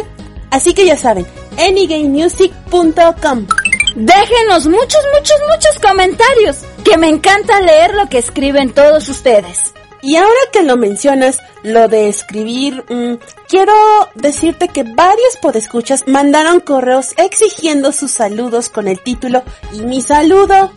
[0.50, 1.26] Así que ya saben,
[1.58, 3.48] anygamemusic.com.
[3.96, 9.74] Déjenos muchos, muchos, muchos comentarios, que me encanta leer lo que escriben todos ustedes.
[10.02, 13.16] Y ahora que lo mencionas, lo de escribir, mmm,
[13.50, 13.74] quiero
[14.14, 19.44] decirte que varios podescuchas mandaron correos exigiendo sus saludos con el título
[19.74, 20.72] y mi saludo.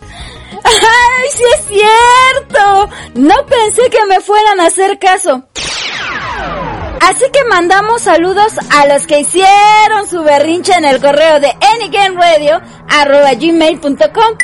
[0.63, 2.89] ¡Ay, sí es cierto!
[3.15, 5.43] No pensé que me fueran a hacer caso.
[7.01, 14.37] Así que mandamos saludos a los que hicieron su berrinche en el correo de anygameradio.gmail.com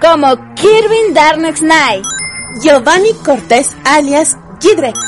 [0.00, 2.04] como Kirvin Darnex Knight,
[2.62, 4.98] Giovanni Cortés alias Gidrex,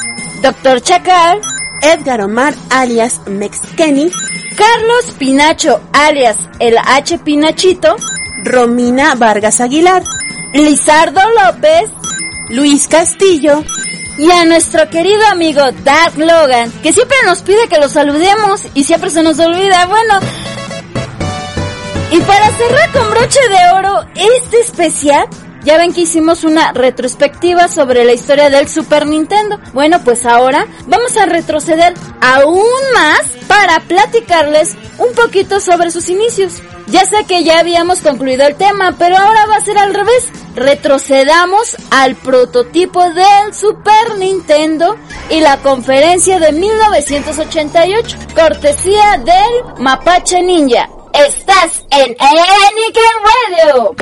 [0.41, 0.81] Dr.
[0.81, 1.43] Chacal,
[1.83, 4.11] Edgar Omar alias Mex Kenny,
[4.57, 7.97] Carlos Pinacho alias el H Pinachito,
[8.45, 10.03] Romina Vargas Aguilar,
[10.55, 11.91] Lizardo López,
[12.49, 13.65] Luis Castillo,
[14.17, 18.85] y a nuestro querido amigo Dark Logan, que siempre nos pide que lo saludemos y
[18.85, 19.87] siempre se nos olvida.
[19.87, 20.21] Bueno,
[22.13, 25.27] y para cerrar con broche de oro este especial,
[25.65, 29.59] ya ven que hicimos una retrospectiva sobre la historia del Super Nintendo.
[29.73, 32.63] Bueno, pues ahora vamos a retroceder aún
[32.95, 36.63] más para platicarles un poquito sobre sus inicios.
[36.87, 40.31] Ya sé que ya habíamos concluido el tema, pero ahora va a ser al revés.
[40.55, 44.97] Retrocedamos al prototipo del Super Nintendo
[45.31, 50.89] y la conferencia de 1988, cortesía del Mapache Ninja.
[51.13, 53.95] Estás en Eniken Radio.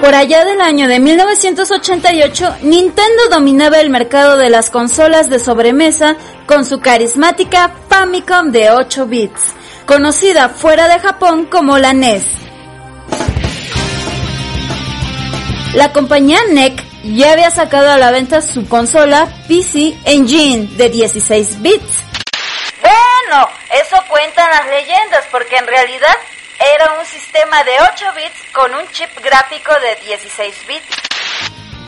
[0.00, 6.16] Por allá del año de 1988, Nintendo dominaba el mercado de las consolas de sobremesa
[6.46, 12.24] con su carismática Famicom de 8 bits, conocida fuera de Japón como la NES.
[15.74, 21.60] La compañía NEC ya había sacado a la venta su consola PC Engine de 16
[21.60, 21.98] bits.
[22.80, 26.16] Bueno, eso cuentan las leyendas, porque en realidad
[26.60, 30.96] era un sistema de 8 bits con un chip gráfico de 16 bits.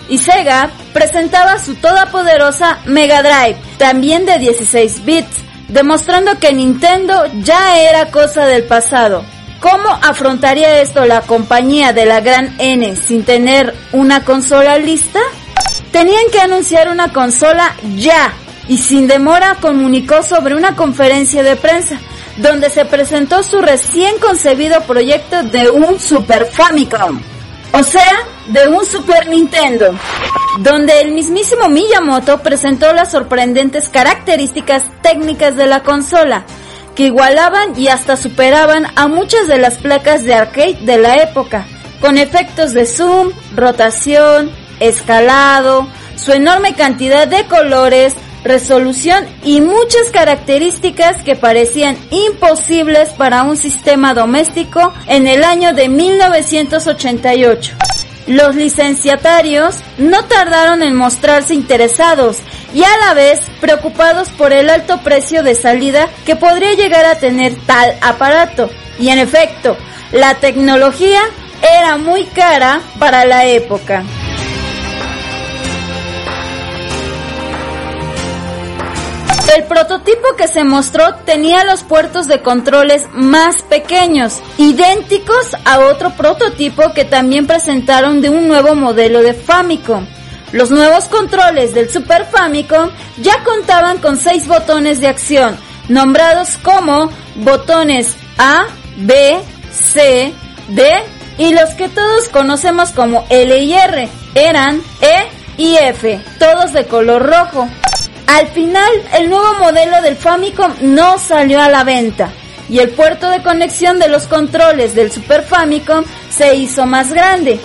[0.08, 5.36] Y Sega presentaba su todopoderosa Mega Drive, también de 16 bits,
[5.68, 9.24] demostrando que Nintendo ya era cosa del pasado.
[9.60, 15.20] ¿Cómo afrontaría esto la compañía de la gran N sin tener una consola lista?
[15.92, 18.32] Tenían que anunciar una consola ya,
[18.68, 22.00] y sin demora comunicó sobre una conferencia de prensa
[22.42, 27.20] donde se presentó su recién concebido proyecto de un Super Famicom,
[27.72, 29.94] o sea, de un Super Nintendo,
[30.58, 36.44] donde el mismísimo Miyamoto presentó las sorprendentes características técnicas de la consola,
[36.96, 41.64] que igualaban y hasta superaban a muchas de las placas de arcade de la época,
[42.00, 44.50] con efectos de zoom, rotación,
[44.80, 53.56] escalado, su enorme cantidad de colores, resolución y muchas características que parecían imposibles para un
[53.56, 57.74] sistema doméstico en el año de 1988.
[58.26, 62.38] Los licenciatarios no tardaron en mostrarse interesados
[62.72, 67.16] y a la vez preocupados por el alto precio de salida que podría llegar a
[67.16, 68.70] tener tal aparato.
[68.98, 69.76] Y en efecto,
[70.12, 71.20] la tecnología
[71.78, 74.04] era muy cara para la época.
[79.54, 86.10] El prototipo que se mostró tenía los puertos de controles más pequeños, idénticos a otro
[86.16, 90.06] prototipo que también presentaron de un nuevo modelo de Famicom.
[90.52, 92.88] Los nuevos controles del Super Famicom
[93.18, 95.58] ya contaban con seis botones de acción,
[95.90, 98.64] nombrados como botones A,
[98.96, 99.38] B,
[99.70, 100.32] C,
[100.68, 100.90] D
[101.36, 106.86] y los que todos conocemos como L y R eran E y F, todos de
[106.86, 107.68] color rojo.
[108.26, 112.30] Al final, el nuevo modelo del Famicom no salió a la venta
[112.68, 117.60] y el puerto de conexión de los controles del Super Famicom se hizo más grande.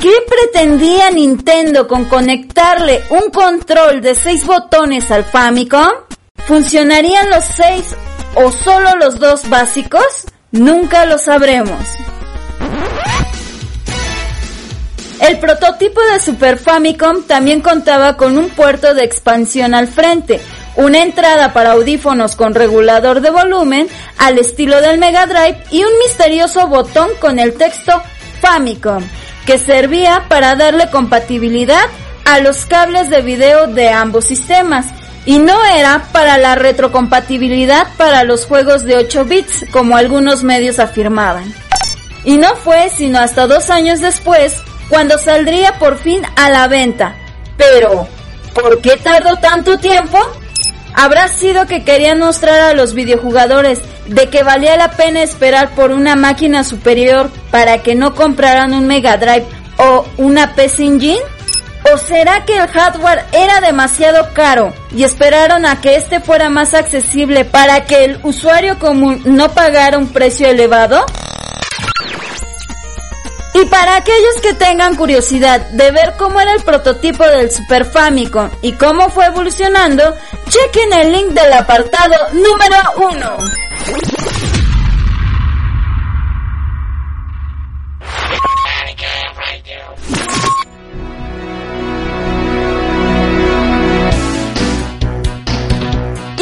[0.00, 5.88] ¿Qué pretendía Nintendo con conectarle un control de 6 botones al Famicom?
[6.46, 7.96] ¿Funcionarían los 6
[8.36, 10.26] o solo los dos básicos?
[10.52, 11.78] Nunca lo sabremos.
[15.20, 20.40] El prototipo de Super Famicom también contaba con un puerto de expansión al frente,
[20.76, 25.90] una entrada para audífonos con regulador de volumen al estilo del Mega Drive y un
[26.06, 28.00] misterioso botón con el texto
[28.40, 29.02] Famicom,
[29.44, 31.84] que servía para darle compatibilidad
[32.24, 34.86] a los cables de video de ambos sistemas
[35.26, 40.78] y no era para la retrocompatibilidad para los juegos de 8 bits como algunos medios
[40.78, 41.52] afirmaban.
[42.24, 47.14] Y no fue sino hasta dos años después cuando saldría por fin a la venta.
[47.56, 48.06] Pero,
[48.54, 50.18] ¿por qué tardó tanto tiempo?
[50.94, 55.92] ¿Habrá sido que querían mostrar a los videojugadores de que valía la pena esperar por
[55.92, 61.20] una máquina superior para que no compraran un Mega Drive o una PC Engine?
[61.92, 66.74] ¿O será que el hardware era demasiado caro y esperaron a que este fuera más
[66.74, 71.06] accesible para que el usuario común no pagara un precio elevado?
[73.54, 78.50] Y para aquellos que tengan curiosidad de ver cómo era el prototipo del Super Famicom
[78.62, 80.14] y cómo fue evolucionando,
[80.48, 83.38] chequen el link del apartado número 1.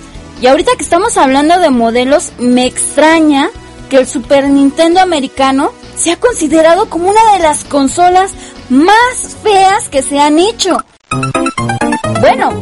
[0.40, 3.50] Y ahorita que estamos hablando de modelos, me extraña
[3.90, 8.32] que el Super Nintendo americano sea considerado como una de las consolas
[8.68, 10.78] más feas que se han hecho.
[12.20, 12.52] Bueno,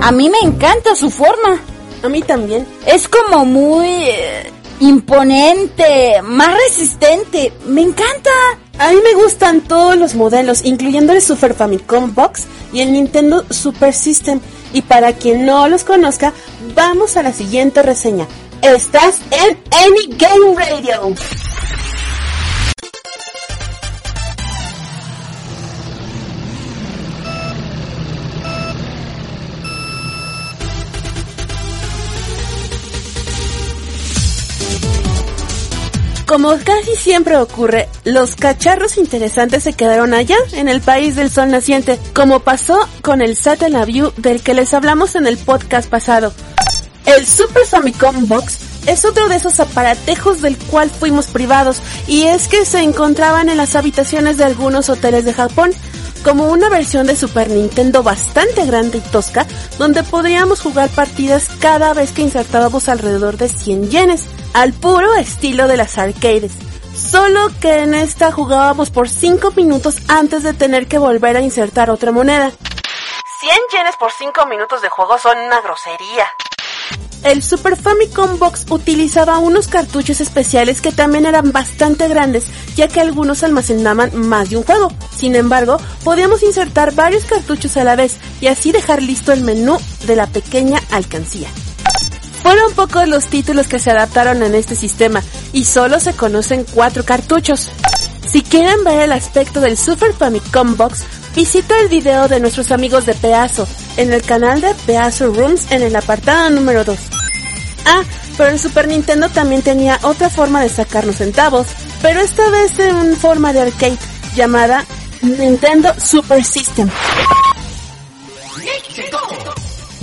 [0.00, 1.60] a mí me encanta su forma.
[2.02, 2.66] A mí también.
[2.86, 3.88] Es como muy...
[3.88, 7.52] eh, imponente, más resistente.
[7.66, 8.30] Me encanta.
[8.78, 13.44] A mí me gustan todos los modelos, incluyendo el Super Famicom Box y el Nintendo
[13.50, 14.40] Super System.
[14.72, 16.32] Y para quien no los conozca,
[16.74, 18.26] vamos a la siguiente reseña.
[18.62, 21.14] Estás en Any Game Radio.
[36.36, 41.50] Como casi siempre ocurre, los cacharros interesantes se quedaron allá, en el país del sol
[41.50, 46.34] naciente, como pasó con el Satellaview del que les hablamos en el podcast pasado.
[47.06, 52.48] El Super Famicom Box es otro de esos aparatejos del cual fuimos privados, y es
[52.48, 55.72] que se encontraban en las habitaciones de algunos hoteles de Japón,
[56.22, 59.46] como una versión de Super Nintendo bastante grande y tosca,
[59.78, 64.24] donde podríamos jugar partidas cada vez que insertábamos alrededor de 100 yenes,
[64.56, 66.52] al puro estilo de las arcades.
[66.94, 71.90] Solo que en esta jugábamos por 5 minutos antes de tener que volver a insertar
[71.90, 72.50] otra moneda.
[72.50, 76.26] 100 yenes por 5 minutos de juego son una grosería.
[77.22, 82.46] El Super Famicom Box utilizaba unos cartuchos especiales que también eran bastante grandes,
[82.76, 84.90] ya que algunos almacenaban más de un juego.
[85.14, 89.76] Sin embargo, podíamos insertar varios cartuchos a la vez y así dejar listo el menú
[90.06, 91.50] de la pequeña alcancía.
[92.46, 95.20] Fueron pocos los títulos que se adaptaron en este sistema
[95.52, 97.70] y solo se conocen cuatro cartuchos.
[98.30, 101.02] Si quieren ver el aspecto del Super Famicom Box,
[101.34, 103.66] visita el video de nuestros amigos de Peazo
[103.96, 106.96] en el canal de Peazo Rooms en el apartado número 2.
[107.84, 108.04] Ah,
[108.36, 111.66] pero el Super Nintendo también tenía otra forma de sacarnos centavos,
[112.00, 113.98] pero esta vez en forma de arcade
[114.36, 114.86] llamada
[115.20, 116.88] Nintendo Super System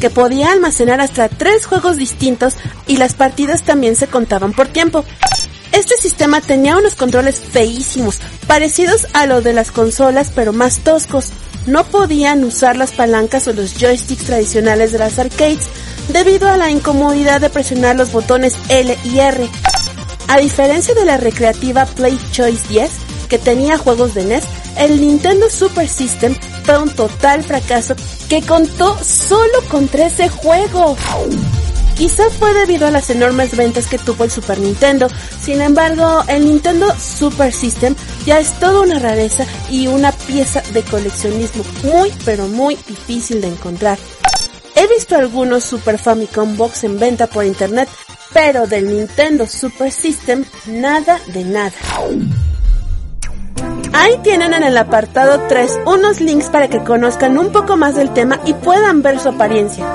[0.03, 2.55] que podía almacenar hasta tres juegos distintos
[2.87, 5.05] y las partidas también se contaban por tiempo.
[5.71, 11.29] Este sistema tenía unos controles feísimos, parecidos a los de las consolas pero más toscos.
[11.67, 15.69] No podían usar las palancas o los joysticks tradicionales de las arcades
[16.09, 19.49] debido a la incomodidad de presionar los botones L y R.
[20.27, 22.91] A diferencia de la recreativa Play Choice 10,
[23.27, 24.43] que tenía juegos de NES,
[24.77, 27.95] el Nintendo Super System fue un total fracaso
[28.29, 30.97] que contó solo con 13 juegos.
[31.95, 35.07] Quizá fue debido a las enormes ventas que tuvo el Super Nintendo,
[35.39, 37.95] sin embargo, el Nintendo Super System
[38.25, 43.49] ya es toda una rareza y una pieza de coleccionismo muy pero muy difícil de
[43.49, 43.99] encontrar.
[44.75, 47.87] He visto algunos Super Famicom Box en venta por internet,
[48.33, 51.73] pero del Nintendo Super System nada de nada.
[53.93, 58.11] Ahí tienen en el apartado 3 unos links para que conozcan un poco más del
[58.11, 59.85] tema y puedan ver su apariencia.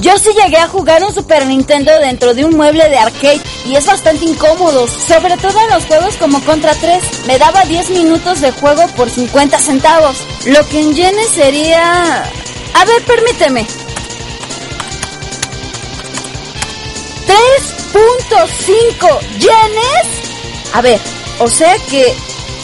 [0.00, 3.76] Yo sí llegué a jugar un Super Nintendo dentro de un mueble de arcade y
[3.76, 7.26] es bastante incómodo, sobre todo en los juegos como Contra 3.
[7.26, 12.22] Me daba 10 minutos de juego por 50 centavos, lo que en yenes sería...
[12.22, 13.66] A ver, permíteme.
[17.92, 20.06] 3.5 yenes.
[20.72, 20.98] A ver,
[21.40, 22.14] o sea que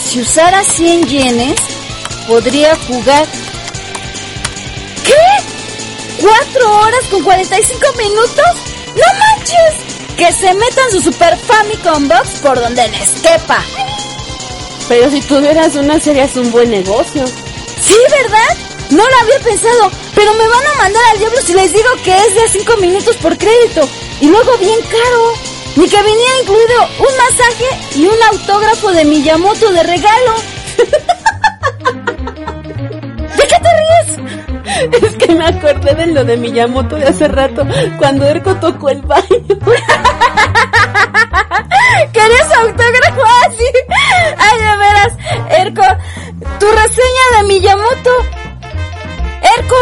[0.02, 1.60] si usara 100 yenes,
[2.26, 3.26] podría jugar...
[5.04, 5.55] ¿Qué?
[6.20, 8.44] ¿Cuatro horas con 45 minutos?
[8.94, 9.74] ¡No manches!
[10.16, 13.62] Que se metan su Super Famicom Box por donde les quepa.
[14.88, 17.26] Pero si tuvieras una serías un buen negocio.
[17.26, 18.56] Sí, ¿verdad?
[18.90, 22.16] No lo había pensado, pero me van a mandar al diablo si les digo que
[22.16, 23.86] es de 5 minutos por crédito.
[24.20, 25.34] Y luego bien caro.
[25.76, 30.34] Ni que venía incluido un masaje y un autógrafo de Miyamoto de regalo.
[33.36, 34.16] ¿De qué te ríes?
[34.92, 37.66] Es que me acordé de lo de Miyamoto de hace rato,
[37.98, 39.24] cuando Erko tocó el baño.
[42.12, 43.64] ¿Querés autógrafo así?
[44.38, 45.16] Ay, de veras,
[45.50, 45.82] Erko,
[46.58, 48.10] tu reseña de Miyamoto.
[49.58, 49.76] Erko.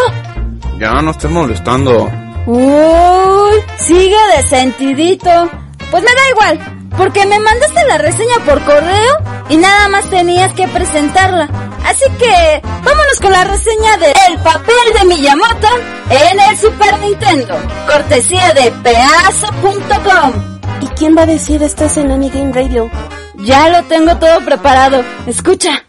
[0.78, 2.11] Ya no estés molestando.
[2.47, 5.51] Uy, sigue de sentidito.
[5.91, 9.18] Pues me da igual, porque me mandaste la reseña por correo
[9.49, 11.49] y nada más tenías que presentarla.
[11.84, 15.68] Así que vámonos con la reseña de El papel de Miyamoto
[16.11, 17.55] en el Super Nintendo,
[17.86, 20.32] cortesía de peazo.com.
[20.80, 22.90] ¿Y quién va a decir estás en Game Radio?
[23.36, 25.05] Ya lo tengo todo preparado.
[25.26, 25.84] Escucha.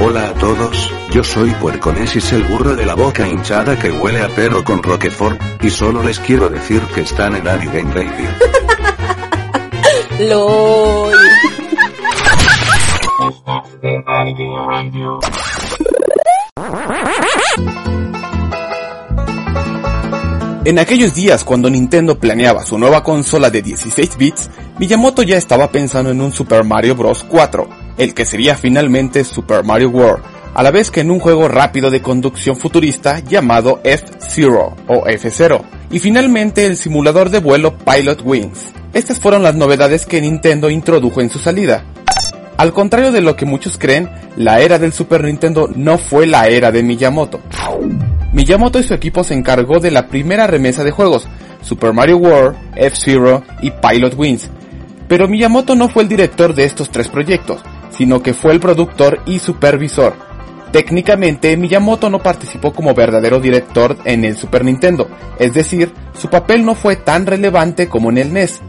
[0.00, 4.28] Hola a todos, yo soy Puerconesis el burro de la boca hinchada que huele a
[4.28, 8.28] perro con Roquefort, y solo les quiero decir que están en Game Radio.
[20.64, 24.48] En aquellos días cuando Nintendo planeaba su nueva consola de 16 bits,
[24.78, 27.26] Miyamoto ya estaba pensando en un Super Mario Bros.
[27.28, 27.68] 4,
[27.98, 30.22] el que sería finalmente Super Mario World,
[30.54, 35.64] a la vez que en un juego rápido de conducción futurista llamado F-Zero o F-Zero,
[35.90, 38.72] y finalmente el simulador de vuelo Pilot Wings.
[38.92, 41.84] Estas fueron las novedades que Nintendo introdujo en su salida.
[42.56, 46.48] Al contrario de lo que muchos creen, la era del Super Nintendo no fue la
[46.48, 47.40] era de Miyamoto.
[48.32, 51.26] Miyamoto y su equipo se encargó de la primera remesa de juegos,
[51.62, 54.50] Super Mario World, F-Zero y Pilot Wings.
[55.08, 59.20] Pero Miyamoto no fue el director de estos tres proyectos, sino que fue el productor
[59.26, 60.14] y supervisor.
[60.72, 65.06] Técnicamente, Miyamoto no participó como verdadero director en el Super Nintendo,
[65.38, 68.62] es decir, su papel no fue tan relevante como en el NES.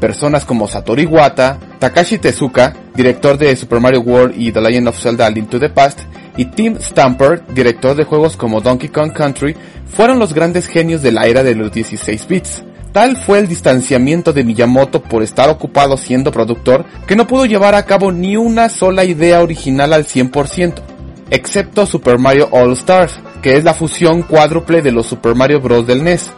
[0.00, 4.98] Personas como Satoru Iwata, Takashi Tezuka, director de Super Mario World y The Legend of
[4.98, 6.00] Zelda Link to the Past,
[6.38, 9.54] y Tim Stamper, director de juegos como Donkey Kong Country,
[9.84, 12.62] fueron los grandes genios de la era de los 16 bits.
[12.92, 17.74] Tal fue el distanciamiento de Miyamoto por estar ocupado siendo productor que no pudo llevar
[17.74, 20.97] a cabo ni una sola idea original al 100%,
[21.30, 25.86] excepto Super Mario All Stars, que es la fusión cuádruple de los Super Mario Bros.
[25.86, 26.30] del NES.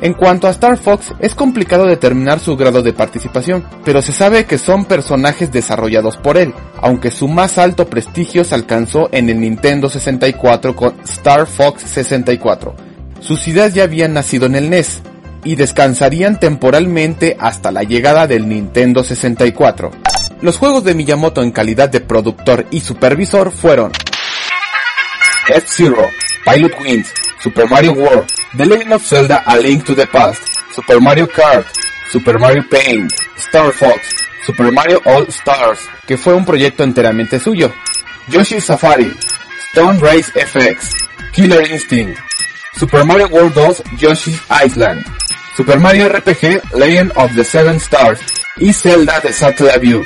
[0.00, 4.44] En cuanto a Star Fox, es complicado determinar su grado de participación, pero se sabe
[4.44, 9.40] que son personajes desarrollados por él, aunque su más alto prestigio se alcanzó en el
[9.40, 12.76] Nintendo 64 con Star Fox 64.
[13.20, 15.02] Sus ideas ya habían nacido en el NES,
[15.44, 19.90] y descansarían temporalmente hasta la llegada del Nintendo 64.
[20.40, 23.92] Los juegos de Miyamoto en calidad de productor y supervisor fueron
[25.50, 26.10] F-Zero,
[26.44, 30.42] Pilot Wings, Super Mario World, The Legend of Zelda A Link to the Past,
[30.72, 31.66] Super Mario Kart,
[32.10, 34.00] Super Mario Paint, Star Fox,
[34.44, 37.72] Super Mario All Stars, que fue un proyecto enteramente suyo,
[38.28, 39.12] Yoshi Safari,
[39.70, 40.94] Stone Race FX,
[41.32, 42.18] Killer Instinct,
[42.74, 45.04] Super Mario World 2 Yoshi's Island,
[45.56, 48.20] Super Mario RPG Legend of the Seven Stars
[48.56, 50.04] y Zelda de Satellite View.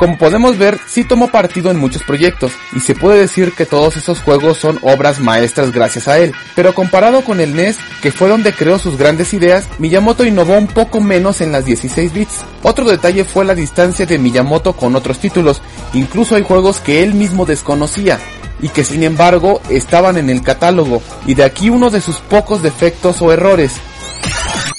[0.00, 3.98] Como podemos ver, sí tomó partido en muchos proyectos, y se puede decir que todos
[3.98, 8.30] esos juegos son obras maestras gracias a él, pero comparado con el NES, que fue
[8.30, 12.38] donde creó sus grandes ideas, Miyamoto innovó un poco menos en las 16 bits.
[12.62, 15.60] Otro detalle fue la distancia de Miyamoto con otros títulos,
[15.92, 18.18] incluso hay juegos que él mismo desconocía,
[18.62, 22.62] y que sin embargo estaban en el catálogo, y de aquí uno de sus pocos
[22.62, 23.72] defectos o errores.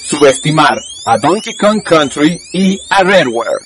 [0.03, 3.61] Subestimar a Donkey Kong Country y a Rareware.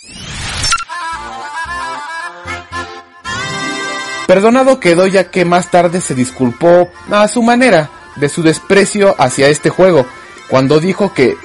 [4.28, 9.49] Perdonado quedó ya que más tarde se disculpó a su manera de su desprecio hacia
[9.49, 10.05] este juego,
[10.49, 11.38] cuando dijo que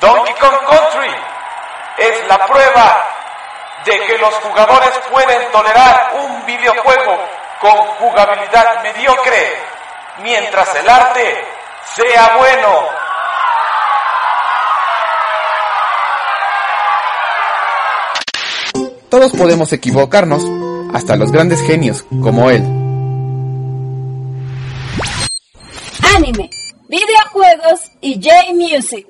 [0.00, 1.10] Donkey Kong Country
[1.98, 3.04] es la prueba
[3.86, 7.18] de que los jugadores pueden tolerar un videojuego
[7.60, 9.52] con jugabilidad mediocre
[10.22, 11.44] mientras el arte
[11.94, 13.00] sea bueno.
[19.08, 20.42] Todos podemos equivocarnos,
[20.92, 22.62] hasta los grandes genios como él.
[26.16, 26.50] Anime,
[26.88, 29.06] videojuegos y J-Music.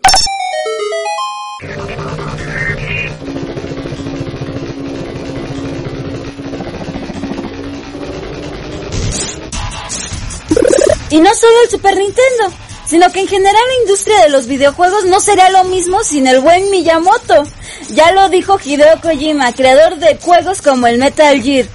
[11.10, 12.52] Y no solo el Super Nintendo,
[12.90, 16.40] sino que en general la industria de los videojuegos no sería lo mismo sin el
[16.40, 17.44] buen Miyamoto.
[17.90, 21.66] Ya lo dijo Hideo Kojima, creador de juegos como el Metal Gear.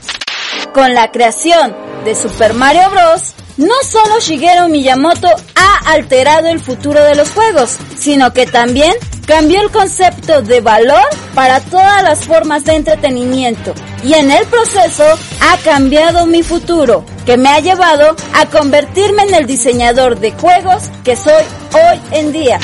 [0.74, 7.02] Con la creación de Super Mario Bros., no solo Shigeru Miyamoto ha alterado el futuro
[7.02, 8.94] de los juegos, sino que también
[9.26, 11.04] cambió el concepto de valor
[11.34, 13.74] para todas las formas de entretenimiento
[14.04, 15.04] y en el proceso
[15.42, 20.84] ha cambiado mi futuro, que me ha llevado a convertirme en el diseñador de juegos
[21.04, 22.60] que soy hoy en día.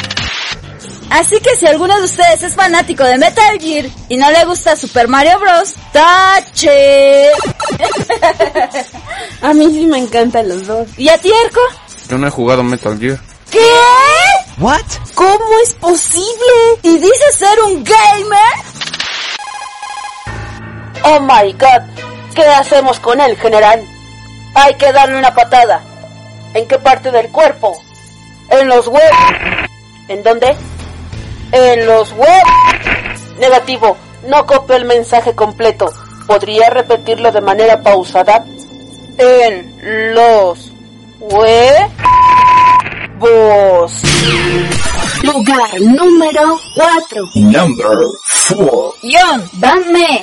[1.10, 4.78] Así que si alguno de ustedes es fanático de Metal Gear y no le gusta
[4.78, 7.32] Super Mario Bros, tache.
[9.42, 10.88] A mí sí me encantan los dos.
[10.98, 11.60] ¿Y a ti, Erko?
[12.08, 13.20] Yo no he jugado Metal Gear.
[13.52, 13.60] ¿Qué?
[14.60, 14.82] What?
[15.16, 16.80] ¿Cómo es posible?
[16.84, 18.40] ¿Y dices ser un gamer?
[21.04, 21.82] Oh my god.
[22.36, 23.84] ¿Qué hacemos con él, general?
[24.54, 25.82] Hay que darle una patada.
[26.54, 27.82] ¿En qué parte del cuerpo?
[28.50, 29.18] En los huevos.
[30.08, 30.56] ¿En dónde?
[31.52, 33.38] En los huevos.
[33.40, 33.98] Negativo.
[34.28, 35.92] No copio el mensaje completo.
[36.28, 38.46] ¿Podría repetirlo de manera pausada?
[39.18, 40.72] En los
[41.20, 42.11] huevos.
[45.22, 47.30] Lugar número 4.
[47.36, 47.98] Number
[48.50, 48.96] 4.
[49.04, 50.22] Yon, dame.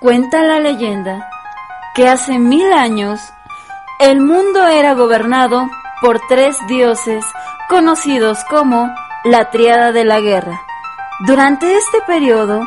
[0.00, 1.28] Cuenta la leyenda
[1.96, 3.20] que hace mil años
[3.98, 5.68] el mundo era gobernado
[6.00, 7.24] por tres dioses
[7.68, 8.94] conocidos como
[9.24, 10.62] la Triada de la Guerra.
[11.26, 12.62] Durante este periodo,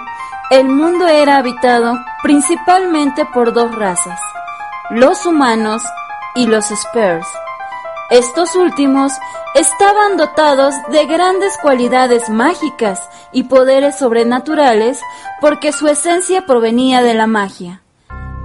[0.50, 4.20] el mundo era habitado principalmente por dos razas,
[4.90, 5.84] los humanos
[6.36, 7.28] y los Spurs.
[8.10, 9.14] Estos últimos
[9.56, 15.02] estaban dotados de grandes cualidades mágicas y poderes sobrenaturales
[15.40, 17.82] porque su esencia provenía de la magia.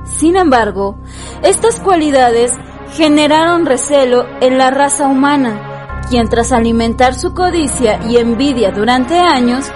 [0.05, 0.99] Sin embargo,
[1.43, 2.53] estas cualidades
[2.93, 9.67] generaron recelo en la raza humana, quien tras alimentar su codicia y envidia durante años,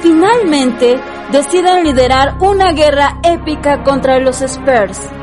[0.00, 1.00] finalmente
[1.32, 5.19] deciden liderar una guerra épica contra los Spurs.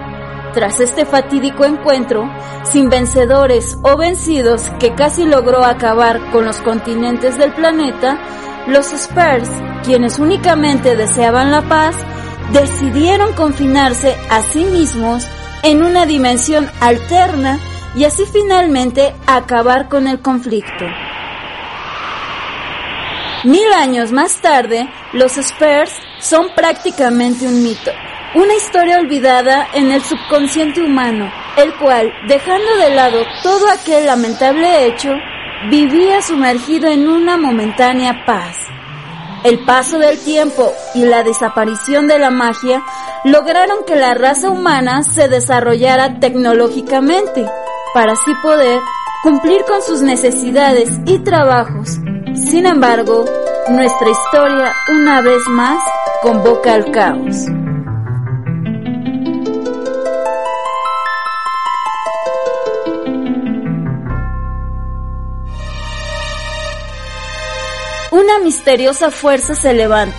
[0.58, 2.28] Tras este fatídico encuentro,
[2.64, 8.18] sin vencedores o vencidos que casi logró acabar con los continentes del planeta,
[8.66, 9.48] los Spurs,
[9.84, 11.96] quienes únicamente deseaban la paz,
[12.54, 15.28] decidieron confinarse a sí mismos
[15.62, 17.60] en una dimensión alterna
[17.96, 20.86] y así finalmente acabar con el conflicto.
[23.44, 27.92] Mil años más tarde, los Spurs son prácticamente un mito,
[28.36, 34.86] una historia olvidada en el subconsciente humano, el cual, dejando de lado todo aquel lamentable
[34.86, 35.14] hecho,
[35.70, 38.58] vivía sumergido en una momentánea paz.
[39.44, 42.84] El paso del tiempo y la desaparición de la magia
[43.24, 47.46] lograron que la raza humana se desarrollara tecnológicamente
[47.94, 48.82] para así poder
[49.24, 51.98] cumplir con sus necesidades y trabajos.
[52.36, 53.26] Sin embargo,
[53.70, 55.82] nuestra historia una vez más
[56.22, 57.48] convoca al caos.
[68.18, 70.18] Una misteriosa fuerza se levanta.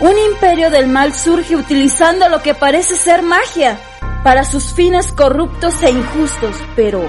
[0.00, 3.76] Un imperio del mal surge utilizando lo que parece ser magia
[4.22, 6.56] para sus fines corruptos e injustos.
[6.74, 7.02] Pero,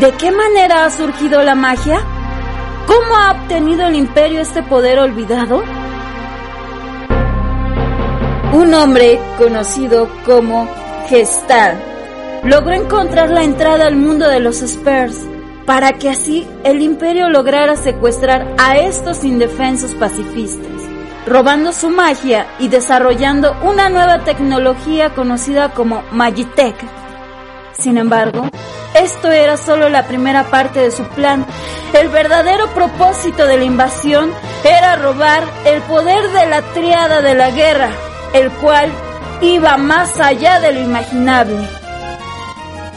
[0.00, 2.00] ¿de qué manera ha surgido la magia?
[2.88, 5.62] ¿Cómo ha obtenido el imperio este poder olvidado?
[8.54, 10.68] Un hombre conocido como
[11.08, 11.80] Gestal
[12.42, 15.35] logró encontrar la entrada al mundo de los Spurs
[15.66, 20.70] para que así el imperio lograra secuestrar a estos indefensos pacifistas,
[21.26, 26.76] robando su magia y desarrollando una nueva tecnología conocida como Magitech,
[27.78, 28.48] Sin embargo,
[28.94, 31.44] esto era solo la primera parte de su plan.
[31.92, 34.30] El verdadero propósito de la invasión
[34.64, 37.90] era robar el poder de la triada de la guerra,
[38.32, 38.90] el cual
[39.42, 41.68] iba más allá de lo imaginable.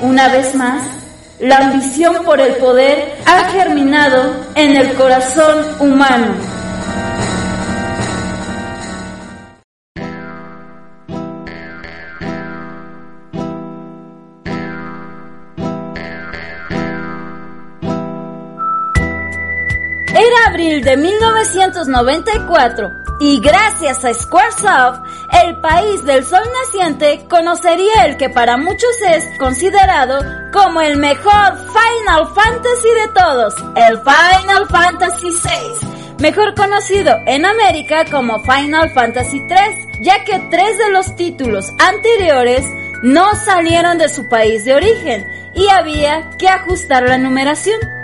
[0.01, 0.98] Una vez más,
[1.39, 6.35] la ambición por el poder ha germinado en el corazón humano.
[20.11, 25.01] Era abril de 1994 y gracias a Squaresoft,
[25.43, 30.19] el país del sol naciente conocería el que para muchos es considerado
[30.53, 35.87] como el mejor Final Fantasy de todos, el Final Fantasy VI,
[36.19, 42.65] mejor conocido en América como Final Fantasy III, ya que tres de los títulos anteriores
[43.03, 47.98] no salieron de su país de origen y había que ajustar la numeración.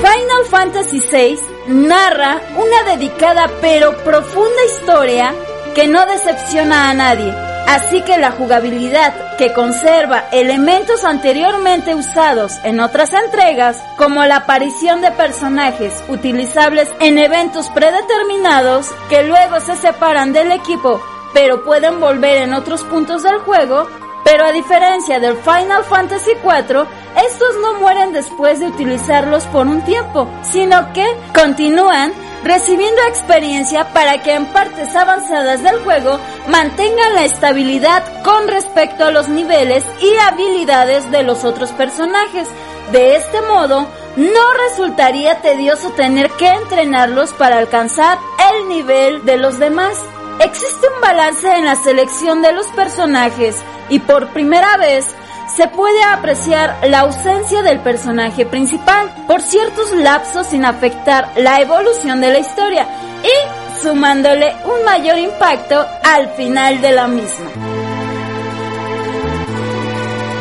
[0.00, 1.38] Final Fantasy VI
[1.68, 5.34] narra una dedicada pero profunda historia
[5.74, 7.32] que no decepciona a nadie,
[7.68, 15.02] así que la jugabilidad que conserva elementos anteriormente usados en otras entregas, como la aparición
[15.02, 21.00] de personajes utilizables en eventos predeterminados que luego se separan del equipo
[21.32, 23.88] pero pueden volver en otros puntos del juego,
[24.24, 26.86] pero a diferencia del Final Fantasy IV,
[27.26, 32.12] estos no mueren después de utilizarlos por un tiempo, sino que continúan
[32.44, 36.18] recibiendo experiencia para que en partes avanzadas del juego
[36.48, 42.48] mantengan la estabilidad con respecto a los niveles y habilidades de los otros personajes.
[42.92, 48.18] De este modo, no resultaría tedioso tener que entrenarlos para alcanzar
[48.52, 49.96] el nivel de los demás.
[50.40, 53.56] Existe un balance en la selección de los personajes
[53.90, 55.06] y por primera vez
[55.54, 62.22] se puede apreciar la ausencia del personaje principal por ciertos lapsos sin afectar la evolución
[62.22, 62.86] de la historia
[63.22, 67.50] y sumándole un mayor impacto al final de la misma.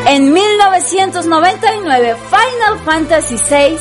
[0.07, 3.77] En 1999 Final Fantasy VI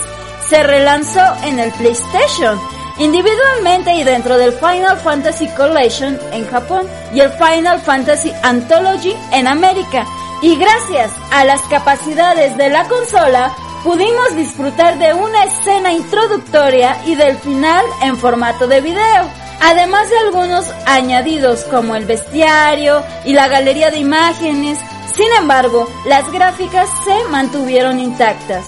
[0.48, 2.58] se relanzó en el PlayStation
[2.99, 9.46] individualmente y dentro del Final Fantasy Collection en Japón y el Final Fantasy Anthology en
[9.46, 10.07] América.
[10.42, 17.14] Y gracias a las capacidades de la consola, pudimos disfrutar de una escena introductoria y
[17.14, 19.28] del final en formato de video,
[19.61, 24.78] además de algunos añadidos como el bestiario y la galería de imágenes.
[25.14, 28.66] Sin embargo, las gráficas se mantuvieron intactas.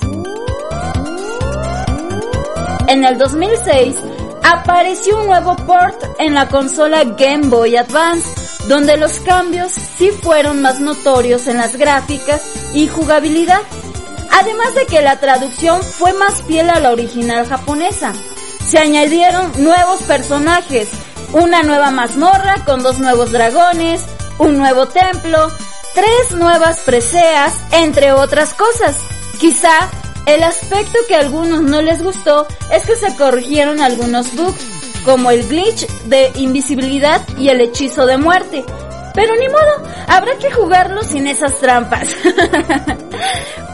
[2.89, 3.95] En el 2006,
[4.43, 8.29] apareció un nuevo port en la consola Game Boy Advance,
[8.69, 12.43] donde los cambios sí fueron más notorios en las gráficas
[12.75, 13.61] y jugabilidad,
[14.31, 18.13] además de que la traducción fue más fiel a la original japonesa.
[18.67, 20.89] Se añadieron nuevos personajes,
[21.33, 24.03] una nueva mazmorra con dos nuevos dragones,
[24.39, 25.51] un nuevo templo,
[25.95, 28.97] tres nuevas preseas, entre otras cosas.
[29.39, 29.89] Quizá
[30.27, 34.65] el aspecto que a algunos no les gustó es que se corrigieron algunos bugs,
[35.05, 38.65] como el glitch de invisibilidad y el hechizo de muerte.
[39.15, 42.09] Pero ni modo, habrá que jugarlo sin esas trampas.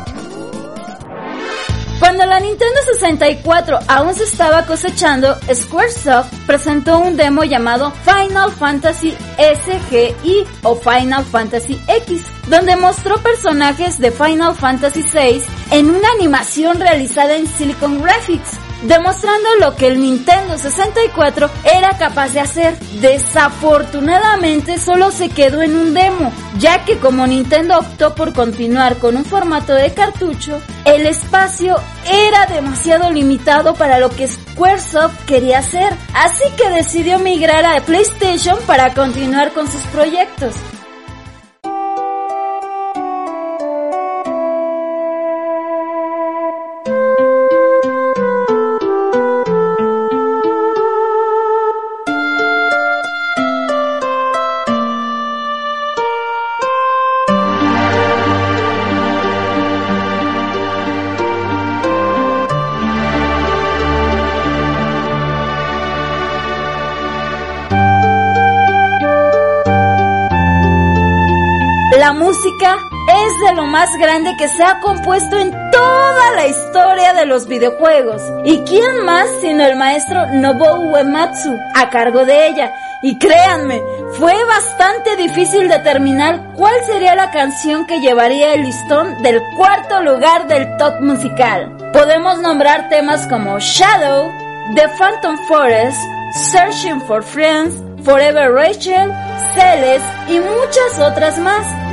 [1.99, 9.17] Cuando la Nintendo 64 aún se estaba cosechando, Squaresoft presentó un demo llamado Final Fantasy
[9.39, 16.79] SGI o Final Fantasy X, donde mostró personajes de Final Fantasy VI en una animación
[16.79, 22.79] realizada en Silicon Graphics demostrando lo que el Nintendo 64 era capaz de hacer.
[23.01, 29.17] Desafortunadamente solo se quedó en un demo, ya que como Nintendo optó por continuar con
[29.17, 31.77] un formato de cartucho, el espacio
[32.11, 38.59] era demasiado limitado para lo que Squaresoft quería hacer, así que decidió migrar a PlayStation
[38.67, 40.55] para continuar con sus proyectos.
[73.77, 78.23] Más grande que se ha compuesto en toda la historia de los videojuegos.
[78.43, 82.73] ¿Y quién más sino el maestro Nobuo Uematsu a cargo de ella?
[83.03, 89.43] Y créanme, fue bastante difícil determinar cuál sería la canción que llevaría el listón del
[89.59, 91.77] cuarto lugar del top musical.
[91.93, 94.33] Podemos nombrar temas como Shadow,
[94.75, 96.01] The Phantom Forest,
[96.51, 97.75] Searching for Friends,
[98.05, 99.13] Forever Rachel,
[99.53, 101.86] Celeste y muchas otras más.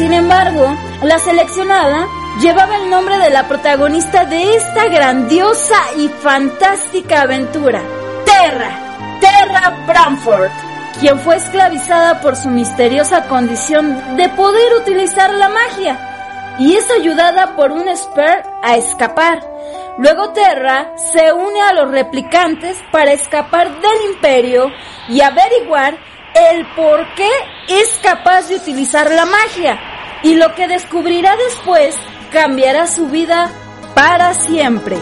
[0.00, 2.08] Sin embargo, la seleccionada
[2.40, 7.82] llevaba el nombre de la protagonista de esta grandiosa y fantástica aventura,
[8.24, 10.50] Terra, Terra Bramford,
[11.00, 17.54] quien fue esclavizada por su misteriosa condición de poder utilizar la magia y es ayudada
[17.54, 19.44] por un Spare a escapar.
[19.98, 24.72] Luego Terra se une a los replicantes para escapar del imperio
[25.10, 25.98] y averiguar
[26.34, 27.28] el por qué
[27.68, 29.89] es capaz de utilizar la magia.
[30.22, 31.96] Y lo que descubrirá después
[32.32, 33.50] cambiará su vida
[33.94, 34.96] para siempre.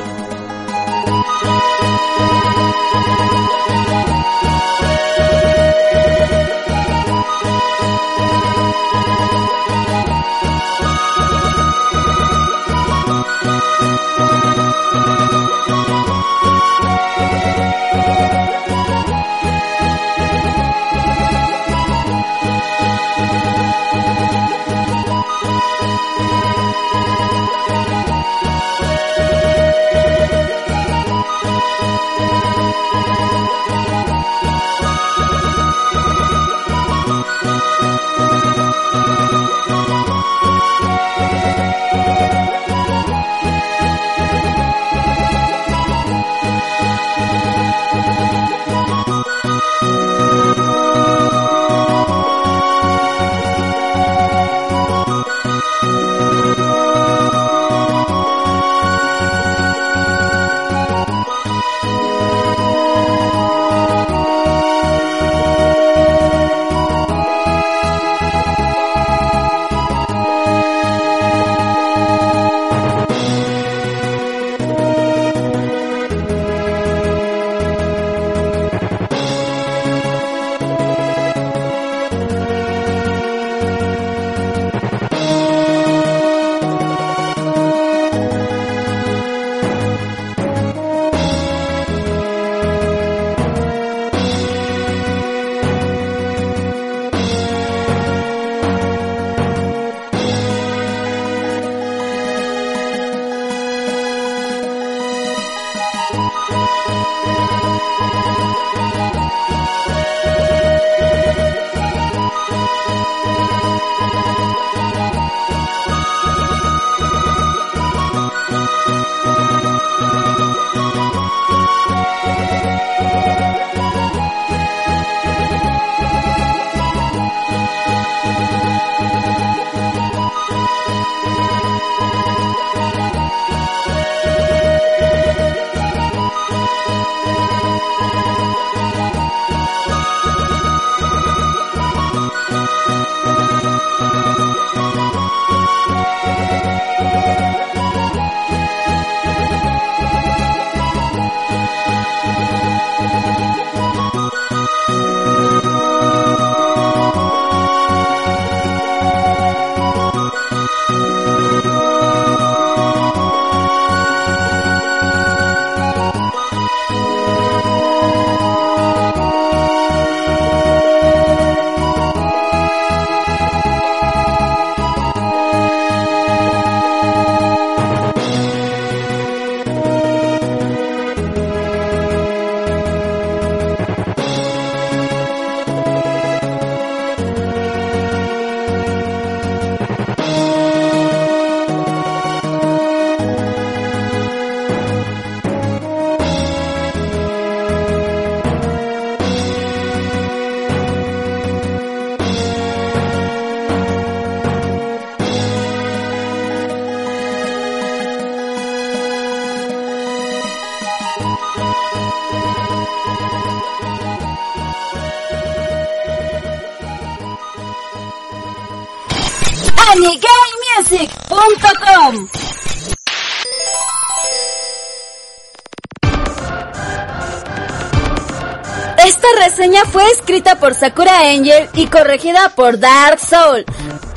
[229.58, 233.64] Reseña fue escrita por Sakura Angel y corregida por Dark Soul.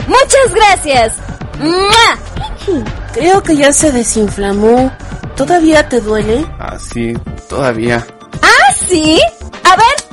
[0.08, 1.16] Muchas gracias.
[1.60, 2.84] ¡Mua!
[3.12, 4.92] Creo que ya se desinflamó.
[5.36, 6.46] ¿Todavía te duele?
[6.60, 7.14] Ah, sí,
[7.50, 8.06] todavía.
[8.44, 9.20] ¿Ah, sí?
[9.64, 10.12] A ver,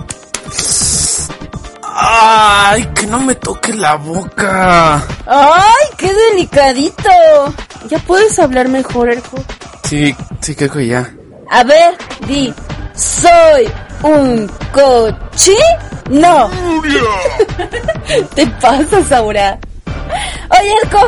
[2.00, 5.04] ¡Ay, que no me toque la boca!
[5.26, 7.10] ¡ay, qué delicadito!
[7.88, 9.36] ¿Ya puedes hablar mejor, Erjo?
[9.82, 11.12] Sí, sí, creo que ya.
[11.50, 12.54] A ver, di,
[12.94, 13.68] soy
[14.02, 14.48] un
[14.78, 15.56] cochi.
[16.10, 16.50] No.
[18.34, 19.58] te pasas, Aura.
[20.50, 20.98] Oye, Erco,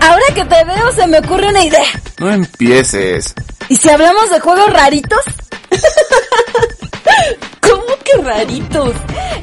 [0.00, 1.86] ahora que te veo se me ocurre una idea.
[2.18, 3.34] No empieces.
[3.68, 5.20] ¿Y si hablamos de juegos raritos?
[7.60, 8.94] ¿Cómo que raritos?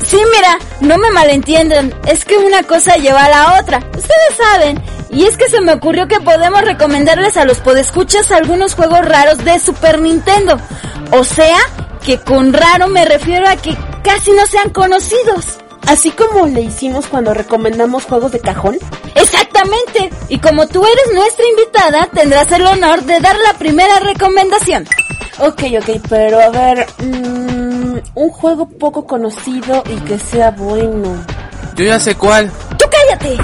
[0.06, 4.82] Sí, mira, no me malentiendan, es que una cosa lleva a la otra, ustedes saben.
[5.12, 9.38] Y es que se me ocurrió que podemos recomendarles a los podescuchas algunos juegos raros
[9.46, 10.60] de Super Nintendo.
[11.12, 11.58] O sea,
[12.06, 15.58] que con raro me refiero a que casi no sean conocidos.
[15.88, 18.78] Así como le hicimos cuando recomendamos juegos de cajón.
[19.16, 20.12] Exactamente.
[20.30, 24.86] Y como tú eres nuestra invitada, tendrás el honor de dar la primera recomendación.
[25.39, 31.24] Ok, ok, pero a ver, mm, un juego poco conocido y que sea bueno.
[31.76, 32.51] Yo ya sé cuál.
[32.78, 33.38] ¡Tú cállate!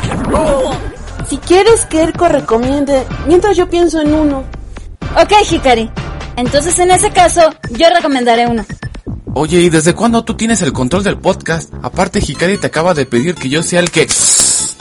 [1.28, 4.44] Si quieres que Erko recomiende, mientras yo pienso en uno.
[5.20, 5.92] Ok, Hikari.
[6.36, 8.66] Entonces en ese caso, yo recomendaré uno.
[9.34, 11.74] Oye, ¿y desde cuándo tú tienes el control del podcast?
[11.82, 14.08] Aparte, Hikari te acaba de pedir que yo sea el que...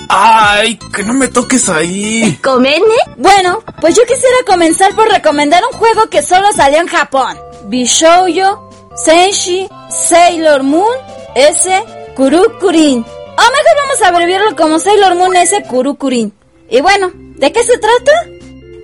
[0.09, 2.37] ¡Ay, que no me toques ahí!
[2.43, 2.97] ¿Comene?
[3.17, 7.37] Bueno, pues yo quisiera comenzar por recomendar un juego que solo salió en Japón.
[7.69, 10.97] Bishoujo, Senshi, Sailor Moon,
[11.37, 11.71] S,
[12.17, 12.99] Kurukurin.
[12.99, 16.33] O mejor vamos a abreviarlo como Sailor Moon S Kurukurin.
[16.69, 18.13] Y bueno, ¿de qué se trata?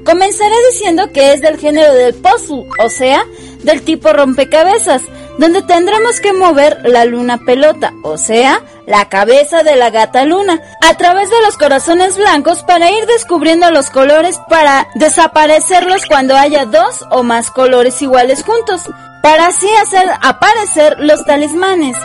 [0.07, 3.25] Comenzaré diciendo que es del género del puzzle, o sea,
[3.65, 5.03] del tipo rompecabezas,
[5.37, 10.63] donde tendremos que mover la luna pelota, o sea, la cabeza de la gata luna,
[10.81, 16.67] a través de los corazones blancos para ir descubriendo los colores para desaparecerlos cuando haya
[16.67, 18.83] dos o más colores iguales juntos,
[19.25, 21.97] para así hacer aparecer los talismanes.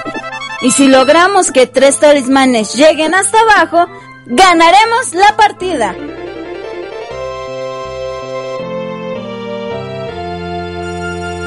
[0.61, 3.85] Y si logramos que tres talismanes lleguen hasta abajo,
[4.25, 5.95] ganaremos la partida.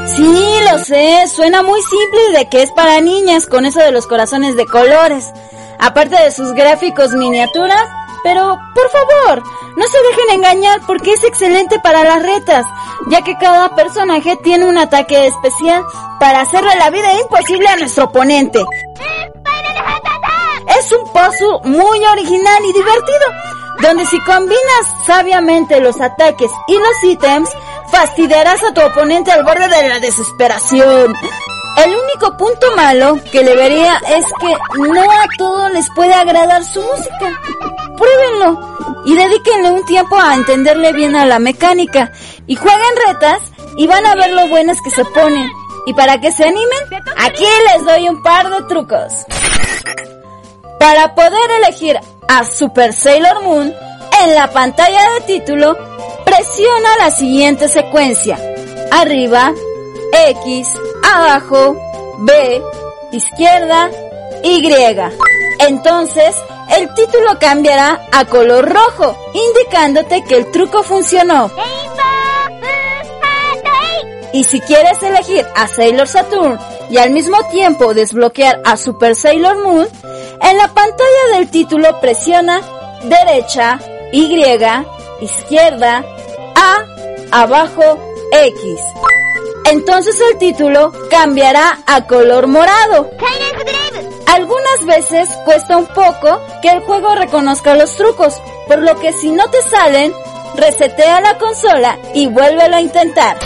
[0.07, 4.07] Sí, lo sé, suena muy simple de que es para niñas con eso de los
[4.07, 5.32] corazones de colores.
[5.78, 7.74] Aparte de sus gráficos miniatura,
[8.22, 9.42] pero por favor,
[9.76, 12.66] no se dejen engañar porque es excelente para las retas,
[13.09, 15.84] ya que cada personaje tiene un ataque especial
[16.20, 18.64] para hacerle la vida imposible a nuestro oponente.
[20.78, 23.26] Es un puzzle muy original y divertido,
[23.80, 27.50] donde si combinas sabiamente los ataques y los ítems,
[27.95, 31.14] fastidiarás a tu oponente al borde de la desesperación.
[31.76, 36.64] El único punto malo que le vería es que no a todos les puede agradar
[36.64, 37.40] su música.
[37.97, 42.11] Pruébenlo y dedíquenle un tiempo a entenderle bien a la mecánica
[42.47, 43.40] y jueguen retas
[43.76, 45.49] y van a ver lo buenas que se ponen.
[45.86, 46.78] Y para que se animen,
[47.18, 49.12] aquí les doy un par de trucos.
[50.80, 53.72] Para poder elegir a Super Sailor Moon,
[54.22, 55.76] en la pantalla de título,
[56.37, 58.37] presiona la siguiente secuencia.
[58.91, 59.53] Arriba,
[60.28, 60.68] X,
[61.14, 61.76] abajo,
[62.18, 62.62] B,
[63.12, 63.89] izquierda,
[64.43, 64.68] Y.
[65.61, 66.35] Entonces,
[66.76, 71.51] el título cambiará a color rojo, indicándote que el truco funcionó.
[74.32, 76.59] Y si quieres elegir a Sailor Saturn
[76.91, 79.87] y al mismo tiempo desbloquear a Super Sailor Moon,
[80.41, 82.61] en la pantalla del título presiona
[83.05, 83.78] derecha,
[84.12, 84.28] Y,
[85.21, 86.05] izquierda,
[86.55, 87.99] A, abajo,
[88.33, 88.81] X.
[89.67, 93.11] Entonces el título cambiará a color morado.
[94.27, 98.35] Algunas veces cuesta un poco que el juego reconozca los trucos,
[98.67, 100.12] por lo que si no te salen,
[100.57, 103.39] resetea la consola y vuélvelo a intentar.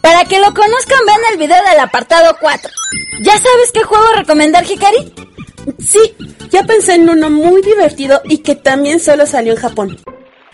[0.00, 2.70] Para que lo conozcan, vean el video del apartado 4.
[3.22, 5.14] ¿Ya sabes qué juego recomendar, Hikari?
[5.78, 6.14] Sí,
[6.50, 9.96] ya pensé en uno muy divertido y que también solo salió en Japón.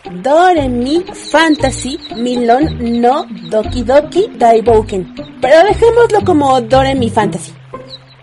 [0.05, 5.15] Doremi Fantasy Milon no Doki Doki Daibouken.
[5.41, 7.53] Pero dejémoslo como Doremi Fantasy.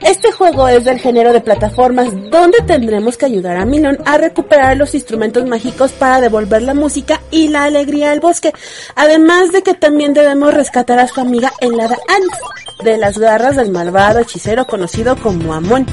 [0.01, 4.77] Este juego es del género de plataformas donde tendremos que ayudar a Milon a recuperar
[4.77, 8.53] los instrumentos mágicos para devolver la música y la alegría al bosque.
[8.95, 13.71] Además de que también debemos rescatar a su amiga helada Alice de las garras del
[13.71, 15.85] malvado hechicero conocido como Amon.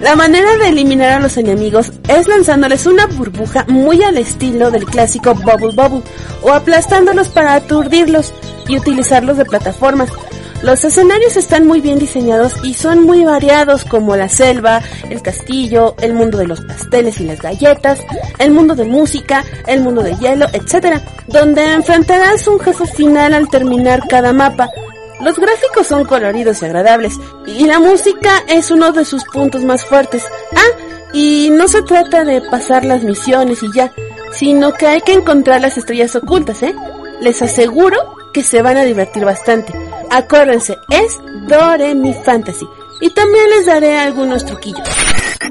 [0.00, 4.86] La manera de eliminar a los enemigos es lanzándoles una burbuja muy al estilo del
[4.86, 6.02] clásico Bubble Bubble
[6.42, 8.32] o aplastándolos para aturdirlos
[8.66, 10.08] y utilizarlos de plataformas.
[10.62, 14.80] Los escenarios están muy bien diseñados y son muy variados como la selva,
[15.10, 18.00] el castillo, el mundo de los pasteles y las galletas,
[18.38, 21.02] el mundo de música, el mundo de hielo, etc.
[21.28, 24.70] Donde enfrentarás un jefe final al terminar cada mapa.
[25.22, 29.84] Los gráficos son coloridos y agradables y la música es uno de sus puntos más
[29.84, 30.24] fuertes.
[30.56, 30.80] Ah,
[31.12, 33.92] y no se trata de pasar las misiones y ya,
[34.32, 36.74] sino que hay que encontrar las estrellas ocultas, ¿eh?
[37.20, 37.98] Les aseguro
[38.32, 39.72] que se van a divertir bastante.
[40.10, 41.18] Acuérdense, es
[41.48, 42.66] Dore Mi Fantasy.
[43.00, 44.88] Y también les daré algunos truquillos.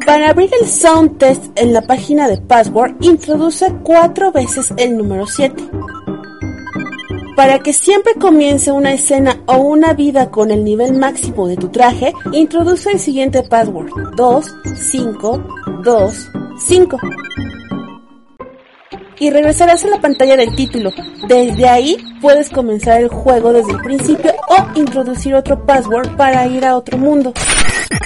[0.06, 5.26] Para abrir el sound test en la página de Password, introduce cuatro veces el número
[5.26, 5.64] 7.
[7.40, 11.70] Para que siempre comience una escena o una vida con el nivel máximo de tu
[11.70, 13.90] traje, introduce el siguiente password.
[14.18, 15.44] 2, 5,
[15.82, 17.00] 2, 5
[19.20, 20.92] y regresarás a la pantalla del título.
[21.30, 26.66] Desde ahí puedes comenzar el juego desde el principio o introducir otro password para ir
[26.66, 27.32] a otro mundo.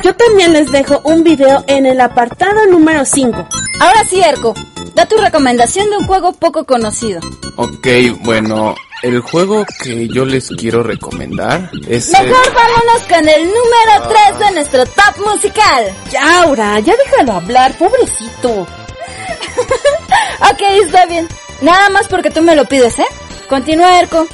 [0.03, 3.47] Yo también les dejo un video en el apartado número 5.
[3.79, 4.53] Ahora sí, Erko,
[4.93, 7.19] da tu recomendación de un juego poco conocido.
[7.55, 7.87] Ok,
[8.21, 12.09] bueno, el juego que yo les quiero recomendar es...
[12.09, 15.93] Mejor vámonos con el número 3 de nuestro top musical.
[16.09, 18.49] Ya, Aura, ya déjalo hablar, pobrecito.
[18.61, 21.27] ok, está bien.
[21.61, 23.05] Nada más porque tú me lo pides, ¿eh?
[23.49, 24.25] Continúa, Erko.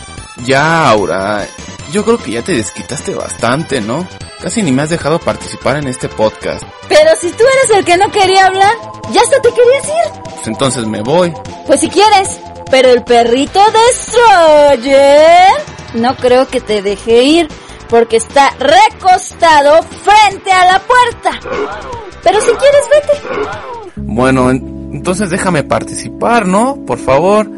[0.46, 1.48] Ya, Aura.
[1.92, 4.08] Yo creo que ya te desquitaste bastante, ¿no?
[4.40, 6.62] Casi ni me has dejado participar en este podcast.
[6.88, 8.74] Pero si tú eres el que no quería hablar,
[9.12, 10.22] ya hasta te querías ir.
[10.36, 11.34] Pues entonces me voy.
[11.66, 12.40] Pues si quieres.
[12.72, 15.50] Pero el perrito Destroyer
[15.96, 17.48] no creo que te deje ir
[17.90, 21.40] porque está recostado frente a la puerta.
[22.24, 23.94] Pero si quieres, vete.
[23.96, 26.78] Bueno, entonces déjame participar, ¿no?
[26.86, 27.50] Por favor.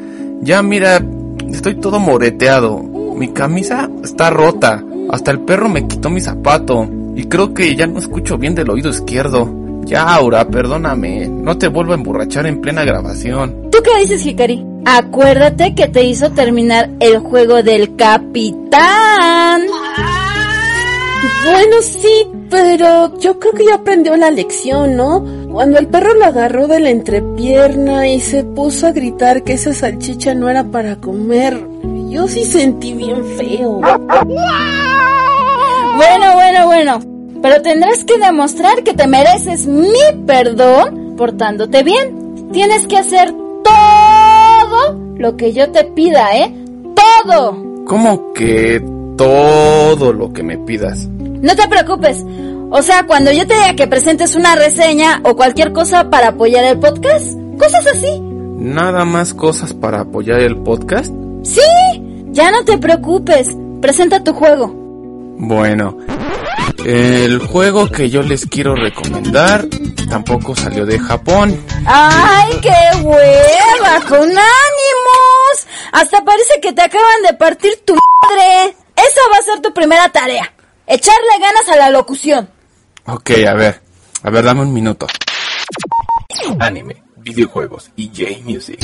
[0.42, 1.02] Ya mira,
[1.50, 2.80] estoy todo moreteado.
[2.80, 4.84] Mi camisa está rota.
[5.12, 6.88] Hasta el perro me quitó mi zapato.
[7.16, 9.50] Y creo que ya no escucho bien del oído izquierdo.
[9.84, 11.28] Ya, Aura, perdóname.
[11.28, 13.61] No te vuelvo a emborrachar en plena grabación.
[13.72, 14.66] ¿Tú qué dices, Hikari?
[14.86, 19.62] Acuérdate que te hizo terminar el juego del capitán.
[21.46, 25.26] Bueno, sí, pero yo creo que ya aprendió la lección, ¿no?
[25.52, 29.74] Cuando el perro lo agarró de la entrepierna y se puso a gritar que esa
[29.74, 31.66] salchicha no era para comer,
[32.10, 33.80] yo sí sentí bien feo.
[35.96, 37.00] Bueno, bueno, bueno.
[37.42, 42.50] Pero tendrás que demostrar que te mereces mi perdón portándote bien.
[42.52, 43.34] Tienes que hacer
[43.64, 46.54] todo lo que yo te pida, ¿eh?
[47.24, 47.58] Todo.
[47.86, 48.84] ¿Cómo que
[49.18, 51.08] todo lo que me pidas?
[51.08, 52.24] No te preocupes.
[52.70, 56.64] O sea, cuando yo te diga que presentes una reseña o cualquier cosa para apoyar
[56.64, 58.22] el podcast, cosas así.
[58.58, 61.14] ¿Nada más cosas para apoyar el podcast?
[61.44, 61.62] Sí,
[62.32, 63.58] ya no te preocupes.
[63.82, 64.74] Presenta tu juego.
[65.38, 65.98] Bueno,
[66.86, 69.68] el juego que yo les quiero recomendar
[70.12, 71.58] tampoco salió de Japón.
[71.86, 74.06] ¡Ay, qué hueva!
[74.10, 75.68] ¡Con ánimos!
[75.94, 78.76] Hasta parece que te acaban de partir tu madre.
[78.94, 80.54] Esa va a ser tu primera tarea.
[80.86, 82.50] Echarle ganas a la locución.
[83.06, 83.82] Ok, a ver.
[84.24, 85.08] A ver, dame un minuto.
[86.60, 88.80] Anime, videojuegos y J-Music.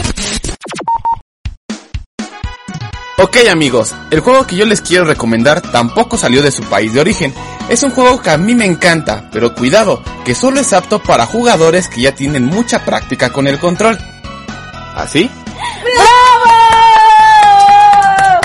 [3.20, 7.02] Ok amigos, el juego que yo les quiero recomendar tampoco salió de su país de
[7.02, 7.34] origen.
[7.70, 11.26] Es un juego que a mí me encanta, pero cuidado, que solo es apto para
[11.26, 13.98] jugadores que ya tienen mucha práctica con el control.
[14.96, 15.30] ¿Así?
[15.84, 16.46] ¡Bravo!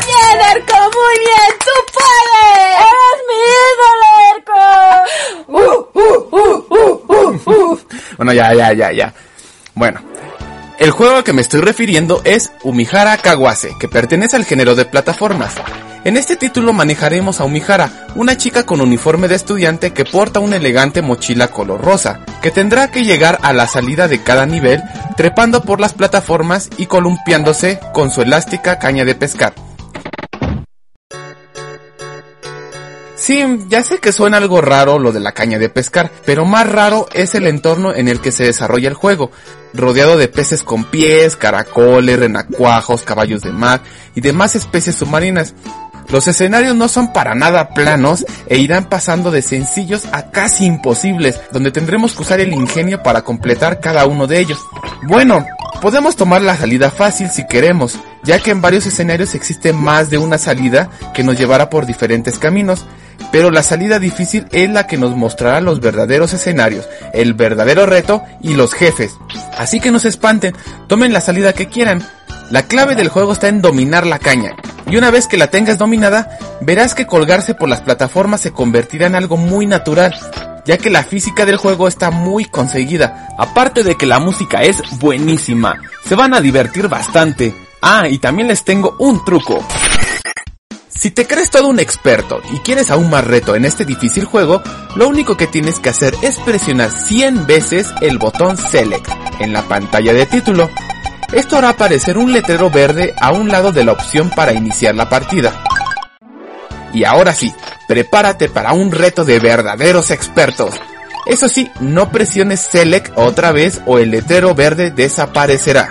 [0.05, 0.75] ¡Bien, Erko!
[0.75, 1.53] ¡Muy bien!
[1.61, 2.83] ¡Tú puedes!
[2.91, 3.38] ¡Eres mi
[3.71, 4.63] ídolo, Erko!
[5.46, 6.26] Uh, uh,
[7.46, 7.79] uh,
[8.17, 9.14] bueno, ya, ya, ya, ya.
[9.75, 10.01] Bueno,
[10.79, 14.84] el juego al que me estoy refiriendo es Umihara Kawase, que pertenece al género de
[14.84, 15.55] plataformas.
[16.04, 20.57] En este título manejaremos a Umihara, una chica con uniforme de estudiante que porta una
[20.57, 24.83] elegante mochila color rosa, que tendrá que llegar a la salida de cada nivel
[25.16, 29.54] trepando por las plataformas y columpiándose con su elástica caña de pescar.
[33.14, 36.68] Sí, ya sé que suena algo raro lo de la caña de pescar, pero más
[36.68, 39.30] raro es el entorno en el que se desarrolla el juego,
[39.72, 43.80] rodeado de peces con pies, caracoles, renacuajos, caballos de mar
[44.16, 45.54] y demás especies submarinas.
[46.13, 51.41] Los escenarios no son para nada planos e irán pasando de sencillos a casi imposibles,
[51.53, 54.59] donde tendremos que usar el ingenio para completar cada uno de ellos.
[55.05, 55.47] Bueno,
[55.80, 60.18] podemos tomar la salida fácil si queremos, ya que en varios escenarios existe más de
[60.18, 62.84] una salida que nos llevará por diferentes caminos,
[63.30, 68.22] pero la salida difícil es la que nos mostrará los verdaderos escenarios, el verdadero reto
[68.43, 69.17] y los jefes.
[69.57, 70.55] Así que no se espanten,
[70.89, 72.07] tomen la salida que quieran.
[72.53, 74.54] La clave del juego está en dominar la caña,
[74.87, 79.07] y una vez que la tengas dominada, verás que colgarse por las plataformas se convertirá
[79.07, 80.14] en algo muy natural,
[80.66, 84.83] ya que la física del juego está muy conseguida, aparte de que la música es
[84.99, 87.54] buenísima, se van a divertir bastante.
[87.80, 89.66] Ah, y también les tengo un truco.
[90.91, 94.62] Si te crees todo un experto y quieres aún más reto en este difícil juego,
[94.95, 99.08] lo único que tienes que hacer es presionar 100 veces el botón Select
[99.41, 100.68] en la pantalla de título.
[101.33, 105.09] Esto hará aparecer un letrero verde a un lado de la opción para iniciar la
[105.09, 105.64] partida.
[106.92, 107.54] Y ahora sí,
[107.88, 110.75] prepárate para un reto de verdaderos expertos.
[111.26, 115.91] Eso sí, no presiones Select otra vez o el letrero verde desaparecerá.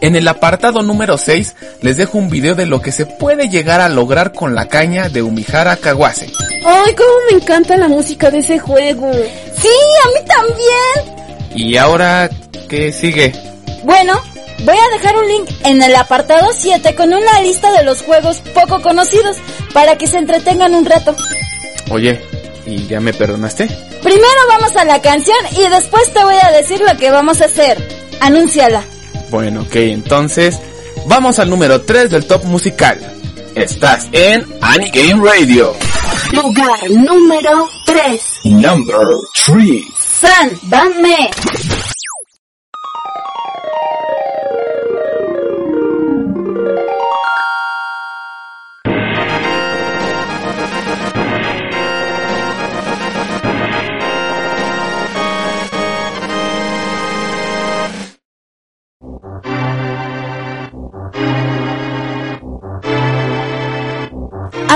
[0.00, 3.80] En el apartado número 6 les dejo un video de lo que se puede llegar
[3.80, 6.32] a lograr con la caña de Umihara Kawase.
[6.66, 9.12] Ay, cómo me encanta la música de ese juego.
[9.12, 9.68] Sí,
[10.04, 11.16] a mí también.
[11.54, 12.30] ¿Y ahora
[12.68, 13.49] qué sigue?
[13.84, 14.20] Bueno,
[14.64, 18.42] voy a dejar un link en el apartado 7 con una lista de los juegos
[18.54, 19.36] poco conocidos
[19.72, 21.14] para que se entretengan un rato.
[21.90, 22.20] Oye,
[22.66, 23.66] ¿y ya me perdonaste?
[24.02, 27.46] Primero vamos a la canción y después te voy a decir lo que vamos a
[27.46, 27.78] hacer.
[28.20, 28.82] Anúnciala.
[29.30, 30.60] Bueno, ok, entonces
[31.06, 32.98] vamos al número 3 del top musical.
[33.54, 35.74] Estás en Anigame Radio.
[36.32, 38.22] Lugar número 3.
[38.44, 39.06] Number
[39.46, 39.84] 3.
[40.20, 41.30] San, dame.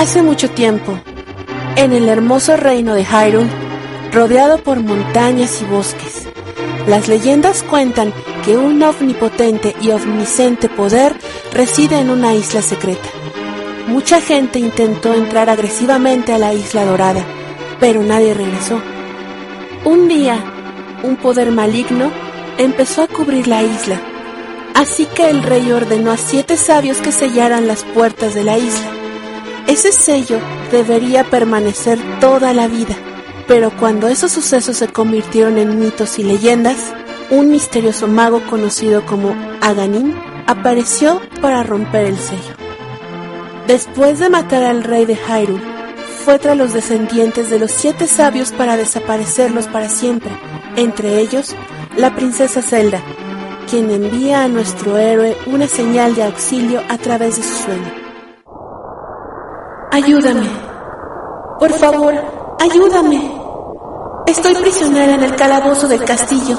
[0.05, 0.99] Hace mucho tiempo,
[1.75, 3.49] en el hermoso reino de Hyrule,
[4.11, 6.27] rodeado por montañas y bosques,
[6.85, 8.13] las leyendas cuentan
[8.45, 11.15] que un omnipotente y omnisciente poder
[11.51, 13.09] reside en una isla secreta.
[13.87, 17.25] Mucha gente intentó entrar agresivamente a la isla dorada,
[17.79, 18.79] pero nadie regresó.
[19.85, 20.37] Un día,
[21.01, 22.11] un poder maligno
[22.59, 23.99] empezó a cubrir la isla,
[24.75, 29.04] así que el rey ordenó a siete sabios que sellaran las puertas de la isla.
[29.67, 30.39] Ese sello
[30.71, 32.95] debería permanecer toda la vida,
[33.47, 36.93] pero cuando esos sucesos se convirtieron en mitos y leyendas,
[37.31, 40.13] un misterioso mago conocido como Aganim
[40.45, 42.53] apareció para romper el sello.
[43.67, 45.63] Después de matar al rey de Hyrule,
[46.23, 50.31] fue tras los descendientes de los siete sabios para desaparecerlos para siempre,
[50.75, 51.55] entre ellos
[51.97, 53.01] la princesa Zelda,
[53.69, 58.04] quien envía a nuestro héroe una señal de auxilio a través de su sueño.
[59.95, 60.49] Ayúdame.
[61.57, 62.13] Por favor,
[62.59, 63.31] ayúdame.
[64.27, 66.57] Estoy prisionera en el calabozo del castillo.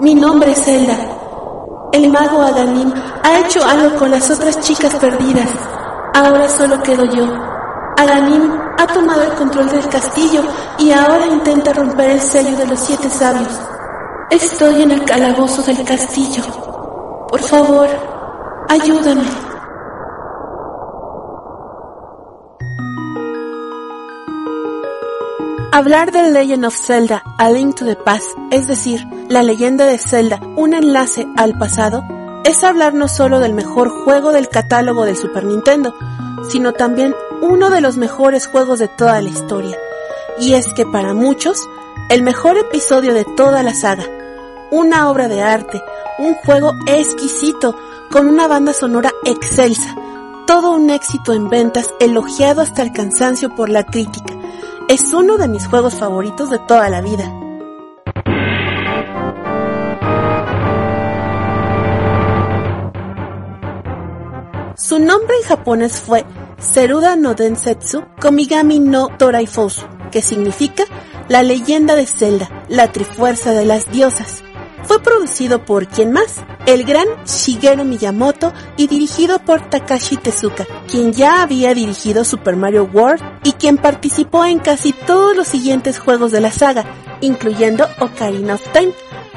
[0.00, 0.96] Mi nombre es Zelda.
[1.92, 5.48] El mago Aganim ha hecho algo con las otras chicas perdidas.
[6.12, 7.26] Ahora solo quedo yo.
[7.96, 10.42] Aganim ha tomado el control del castillo
[10.78, 13.56] y ahora intenta romper el sello de los siete sabios.
[14.30, 16.42] Estoy en el calabozo del castillo.
[17.28, 17.86] Por favor,
[18.68, 19.47] ayúdame.
[25.70, 29.98] Hablar de Legend of Zelda A Link to the Past, es decir, la leyenda de
[29.98, 32.04] Zelda, un enlace al pasado,
[32.46, 35.94] es hablar no solo del mejor juego del catálogo del Super Nintendo,
[36.48, 39.76] sino también uno de los mejores juegos de toda la historia.
[40.40, 41.68] Y es que para muchos,
[42.08, 44.04] el mejor episodio de toda la saga,
[44.70, 45.82] una obra de arte,
[46.18, 47.76] un juego exquisito,
[48.10, 49.94] con una banda sonora excelsa,
[50.46, 54.37] todo un éxito en ventas elogiado hasta el cansancio por la crítica
[54.88, 57.30] es uno de mis juegos favoritos de toda la vida.
[64.74, 66.24] Su nombre en japonés fue
[66.58, 70.84] Seruda no Densetsu Komigami no Toraifosu, que significa
[71.28, 74.42] la leyenda de Zelda, la trifuerza de las diosas.
[74.88, 81.12] Fue producido por quien más, el gran Shigeru Miyamoto y dirigido por Takashi Tezuka, quien
[81.12, 86.32] ya había dirigido Super Mario World y quien participó en casi todos los siguientes juegos
[86.32, 86.86] de la saga,
[87.20, 88.94] incluyendo Ocarina of Time.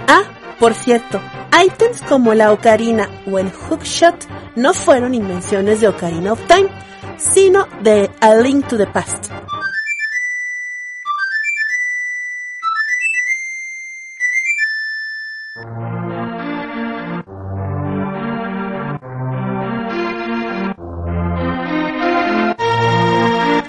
[0.07, 0.23] Ah,
[0.57, 1.19] por cierto,
[1.61, 4.15] ítems como la ocarina o el hookshot
[4.55, 6.69] no fueron invenciones de Ocarina of Time,
[7.17, 9.25] sino de A Link to the Past.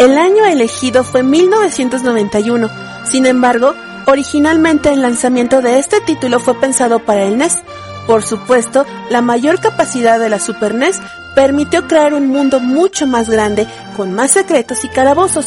[0.03, 2.69] El año elegido fue 1991.
[3.05, 3.73] Sin embargo,
[4.09, 7.63] originalmente el lanzamiento de este título fue pensado para el NES,
[8.09, 11.01] Por supuesto, la mayor capacidad de la Super NES
[11.37, 15.47] permitió crear un mundo mucho más grande, con más secretos y calabozos.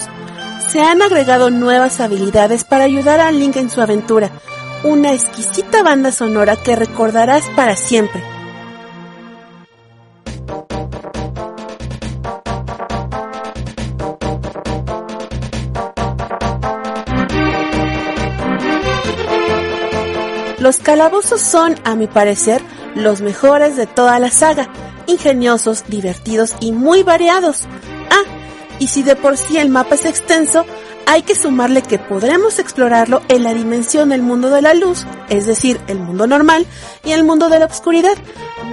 [0.72, 4.32] Se han agregado nuevas habilidades para ayudar a Link en su aventura,
[4.86, 8.35] una exquisita banda sonora que recordarás para siempre.
[20.66, 22.60] Los calabozos son, a mi parecer,
[22.96, 24.68] los mejores de toda la saga,
[25.06, 27.66] ingeniosos, divertidos y muy variados.
[28.10, 28.24] Ah,
[28.80, 30.66] y si de por sí el mapa es extenso,
[31.06, 35.46] hay que sumarle que podremos explorarlo en la dimensión del mundo de la luz, es
[35.46, 36.66] decir, el mundo normal,
[37.04, 38.18] y el mundo de la oscuridad,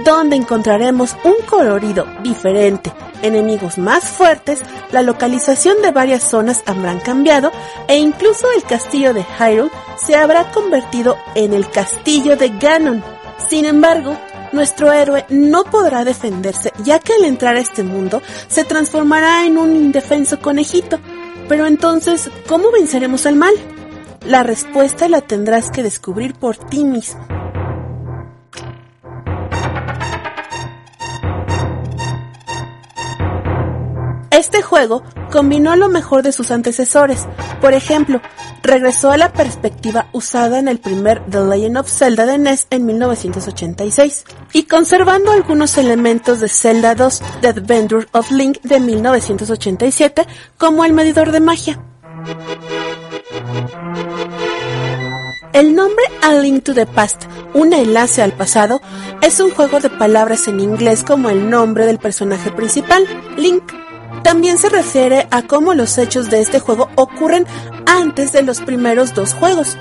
[0.03, 2.91] donde encontraremos un colorido diferente,
[3.21, 4.59] enemigos más fuertes,
[4.91, 7.51] la localización de varias zonas habrán cambiado
[7.87, 13.03] e incluso el castillo de Hyrule se habrá convertido en el castillo de Ganon.
[13.49, 14.17] Sin embargo,
[14.51, 19.57] nuestro héroe no podrá defenderse ya que al entrar a este mundo se transformará en
[19.57, 20.99] un indefenso conejito.
[21.49, 23.53] Pero entonces, ¿cómo venceremos al mal?
[24.25, 27.42] La respuesta la tendrás que descubrir por ti mismo.
[34.43, 37.27] Este juego combinó lo mejor de sus antecesores.
[37.61, 38.19] Por ejemplo,
[38.61, 42.85] regresó a la perspectiva usada en el primer The Legend of Zelda de NES en
[42.85, 50.83] 1986 y conservando algunos elementos de Zelda 2 The Adventure of Link de 1987 como
[50.83, 51.81] el medidor de magia.
[55.53, 58.81] El nombre A Link to the Past, un enlace al pasado,
[59.21, 63.07] es un juego de palabras en inglés como el nombre del personaje principal,
[63.37, 63.63] Link.
[64.21, 67.45] También se refiere a cómo los hechos de este juego ocurren
[67.85, 69.77] antes de los primeros dos juegos.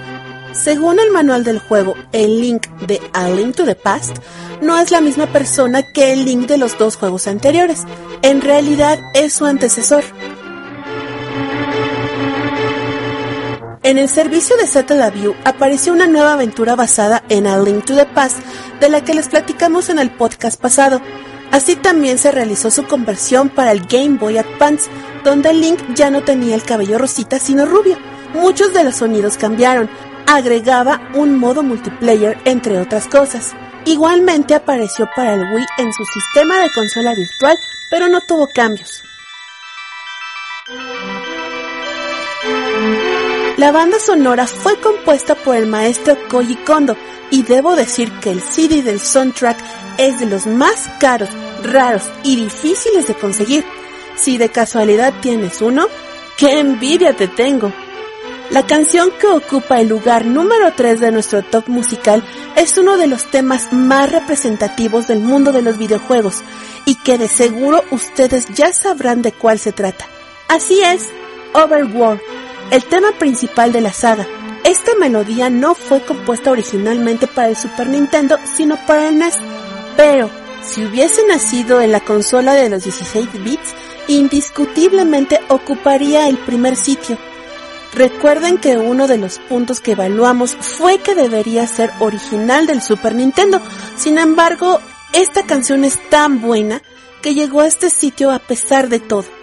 [0.52, 4.18] Según el manual del juego, el Link de A Link to the Past
[4.60, 7.84] no es la misma persona que el Link de los dos juegos anteriores.
[8.22, 10.04] En realidad es su antecesor.
[13.82, 18.06] En el servicio de Satellaview apareció una nueva aventura basada en A Link to the
[18.06, 18.38] Past,
[18.78, 21.00] de la que les platicamos en el podcast pasado.
[21.52, 24.90] Así también se realizó su conversión para el Game Boy Advance,
[25.22, 27.98] donde Link ya no tenía el cabello rosita sino rubio.
[28.32, 29.90] Muchos de los sonidos cambiaron,
[30.26, 33.52] agregaba un modo multiplayer entre otras cosas.
[33.84, 37.58] Igualmente apareció para el Wii en su sistema de consola virtual,
[37.90, 39.02] pero no tuvo cambios.
[43.62, 46.96] La banda sonora fue compuesta por el maestro Koji Kondo
[47.30, 49.56] y debo decir que el CD del soundtrack
[49.98, 51.28] es de los más caros,
[51.62, 53.64] raros y difíciles de conseguir.
[54.16, 55.86] Si de casualidad tienes uno,
[56.36, 57.72] ¡qué envidia te tengo!
[58.50, 62.24] La canción que ocupa el lugar número 3 de nuestro top musical
[62.56, 66.42] es uno de los temas más representativos del mundo de los videojuegos
[66.84, 70.04] y que de seguro ustedes ya sabrán de cuál se trata.
[70.48, 71.10] Así es,
[71.54, 72.20] Overworld,
[72.70, 74.26] el tema principal de la saga.
[74.64, 79.34] Esta melodía no fue compuesta originalmente para el Super Nintendo, sino para el NES,
[79.96, 80.30] pero
[80.64, 83.74] si hubiese nacido en la consola de los 16 bits,
[84.06, 87.18] indiscutiblemente ocuparía el primer sitio.
[87.94, 93.14] Recuerden que uno de los puntos que evaluamos fue que debería ser original del Super
[93.14, 93.60] Nintendo.
[93.96, 94.80] Sin embargo,
[95.12, 96.80] esta canción es tan buena
[97.20, 99.41] que llegó a este sitio a pesar de todo.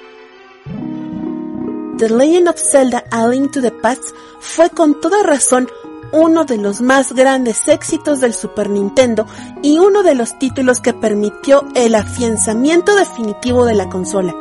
[1.99, 5.67] The Legend of Zelda A Link to the Past fue con toda razón
[6.13, 9.25] uno de los más grandes éxitos del Super Nintendo
[9.61, 14.33] y uno de los títulos que permitió el afianzamiento definitivo de la consola.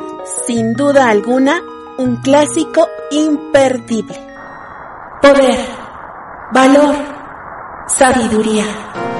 [0.47, 1.61] Sin duda alguna,
[1.97, 4.25] un clásico imperdible.
[5.21, 5.59] Poder,
[6.53, 6.95] valor,
[7.89, 9.18] sabiduría.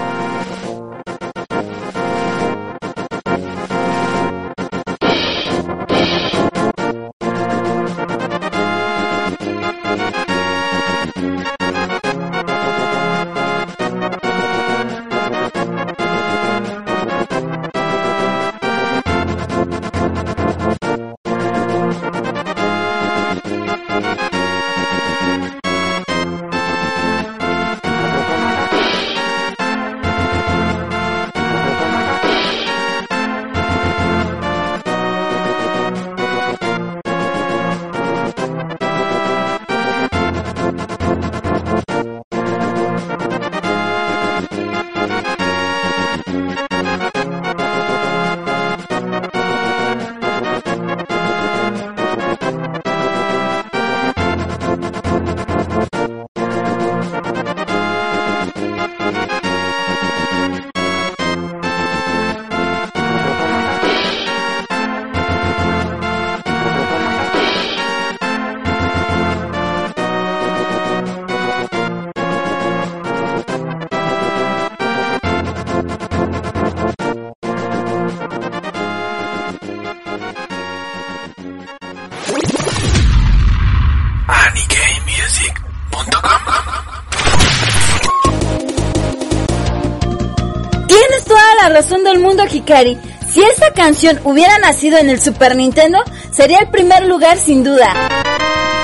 [93.28, 95.98] Si esta canción hubiera nacido en el Super Nintendo,
[96.30, 97.92] sería el primer lugar sin duda.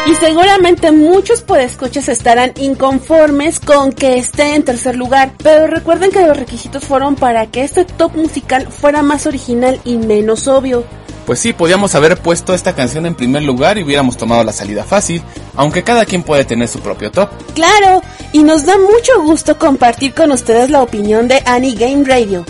[0.07, 6.25] Y seguramente muchos podescuchas estarán inconformes con que esté en tercer lugar, pero recuerden que
[6.25, 10.83] los requisitos fueron para que este top musical fuera más original y menos obvio.
[11.27, 14.83] Pues sí, podíamos haber puesto esta canción en primer lugar y hubiéramos tomado la salida
[14.83, 15.21] fácil,
[15.55, 17.29] aunque cada quien puede tener su propio top.
[17.53, 18.01] Claro,
[18.31, 22.45] y nos da mucho gusto compartir con ustedes la opinión de Annie Game Radio.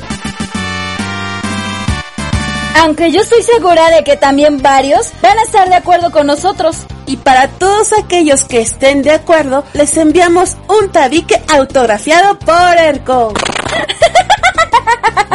[2.76, 6.86] Aunque yo estoy segura de que también varios van a estar de acuerdo con nosotros.
[7.06, 13.34] Y para todos aquellos que estén de acuerdo, les enviamos un tabique autografiado por Erco.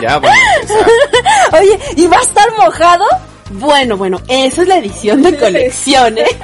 [0.00, 0.34] Ya, empezar.
[1.60, 3.04] Oye, ¿y va a estar mojado?
[3.50, 6.24] Bueno, bueno, esa es la edición de colección, ¿eh?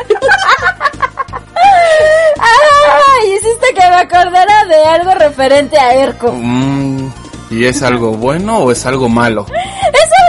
[2.38, 3.32] ¡Ay!
[3.32, 6.32] Hiciste que me acordara de algo referente a Erco.
[6.32, 7.08] Mm,
[7.50, 9.46] ¿Y es algo bueno o es algo malo?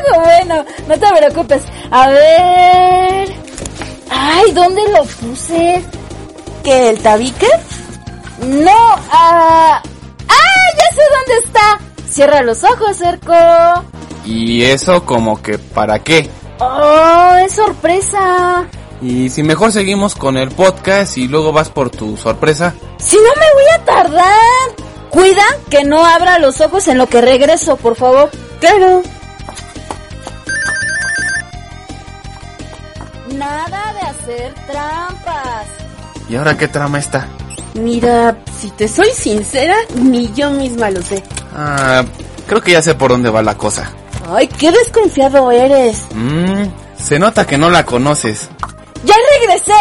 [0.23, 1.63] Bueno, no te preocupes.
[1.91, 3.35] A ver.
[4.09, 5.83] Ay, ¿dónde lo puse?
[6.63, 7.47] ¿Que el tabique?
[8.39, 9.81] No, ah.
[10.27, 10.71] ¡Ah!
[10.77, 11.79] Ya sé dónde está.
[12.09, 13.33] Cierra los ojos, Erco.
[14.25, 16.29] ¿Y eso como que para qué?
[16.59, 18.65] Oh, es sorpresa.
[19.01, 22.73] Y si mejor seguimos con el podcast y luego vas por tu sorpresa.
[22.97, 24.87] Si no me voy a tardar.
[25.09, 28.29] Cuida que no abra los ojos en lo que regreso, por favor.
[28.59, 29.01] Claro.
[33.37, 35.67] Nada de hacer trampas.
[36.29, 37.27] ¿Y ahora qué trama está?
[37.75, 41.23] Mira, si te soy sincera, ni yo misma lo sé.
[41.55, 42.03] Ah,
[42.47, 43.91] creo que ya sé por dónde va la cosa.
[44.29, 46.05] Ay, qué desconfiado eres.
[46.15, 46.63] Mmm,
[46.97, 48.49] se nota que no la conoces.
[49.03, 49.73] Ya regresé.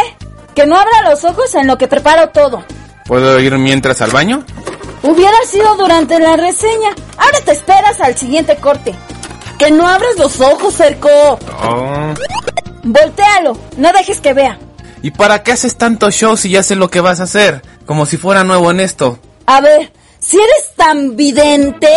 [0.54, 2.64] Que no abra los ojos en lo que preparo todo.
[3.06, 4.44] ¿Puedo ir mientras al baño?
[5.02, 6.90] Hubiera sido durante la reseña.
[7.16, 8.94] Ahora te esperas al siguiente corte.
[9.58, 11.08] Que no abras los ojos, Cerco.
[11.08, 12.14] Oh.
[12.86, 13.58] Voltéalo.
[13.76, 14.58] No dejes que vea.
[15.02, 17.62] ¿Y para qué haces tanto show si ya sé lo que vas a hacer?
[17.84, 19.18] Como si fuera nuevo en esto.
[19.46, 21.88] A ver, si eres tan vidente,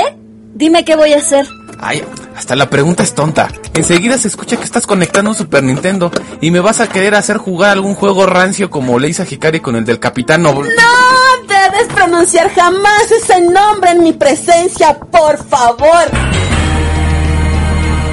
[0.53, 1.47] dime qué voy a hacer.
[1.79, 2.03] Ay,
[2.35, 3.47] hasta la pregunta es tonta.
[3.73, 6.11] Enseguida se escucha que estás conectando un Super Nintendo
[6.41, 9.61] y me vas a querer hacer jugar algún juego rancio como le hice a Hikari
[9.61, 10.69] con el del Capitán Noble.
[10.75, 16.09] No debes pronunciar jamás ese nombre en mi presencia, por favor.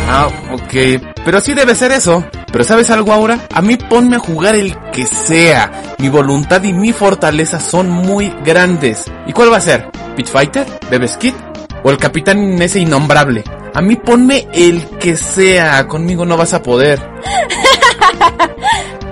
[0.09, 1.03] Ah, ok.
[1.25, 2.25] Pero sí debe ser eso.
[2.53, 3.41] Pero ¿sabes algo, Aura?
[3.53, 5.95] A mí ponme a jugar el que sea.
[5.99, 9.05] Mi voluntad y mi fortaleza son muy grandes.
[9.27, 9.91] ¿Y cuál va a ser?
[10.17, 10.67] ¿Pitch Fighter?
[10.91, 11.35] ¿Bebes Kid?
[11.83, 13.45] ¿O el capitán ese innombrable?
[13.75, 15.87] A mí ponme el que sea.
[15.87, 17.01] Conmigo no vas a poder.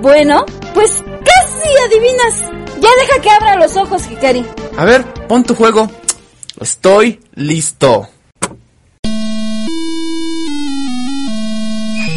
[0.04, 0.44] Bueno,
[0.74, 2.40] pues casi adivinas.
[2.78, 4.44] Ya deja que abra los ojos, Hikari.
[4.76, 5.90] A ver, pon tu juego.
[6.60, 8.06] Estoy listo.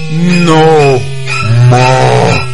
[0.09, 0.99] No
[1.69, 2.47] mames.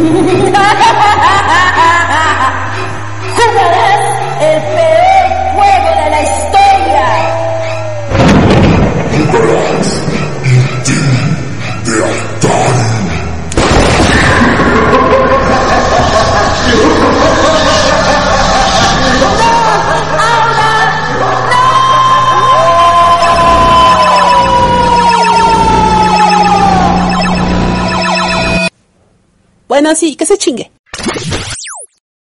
[3.36, 4.00] Jugarás
[4.40, 5.09] el peor
[29.70, 30.68] Bueno, sí, que se chingue.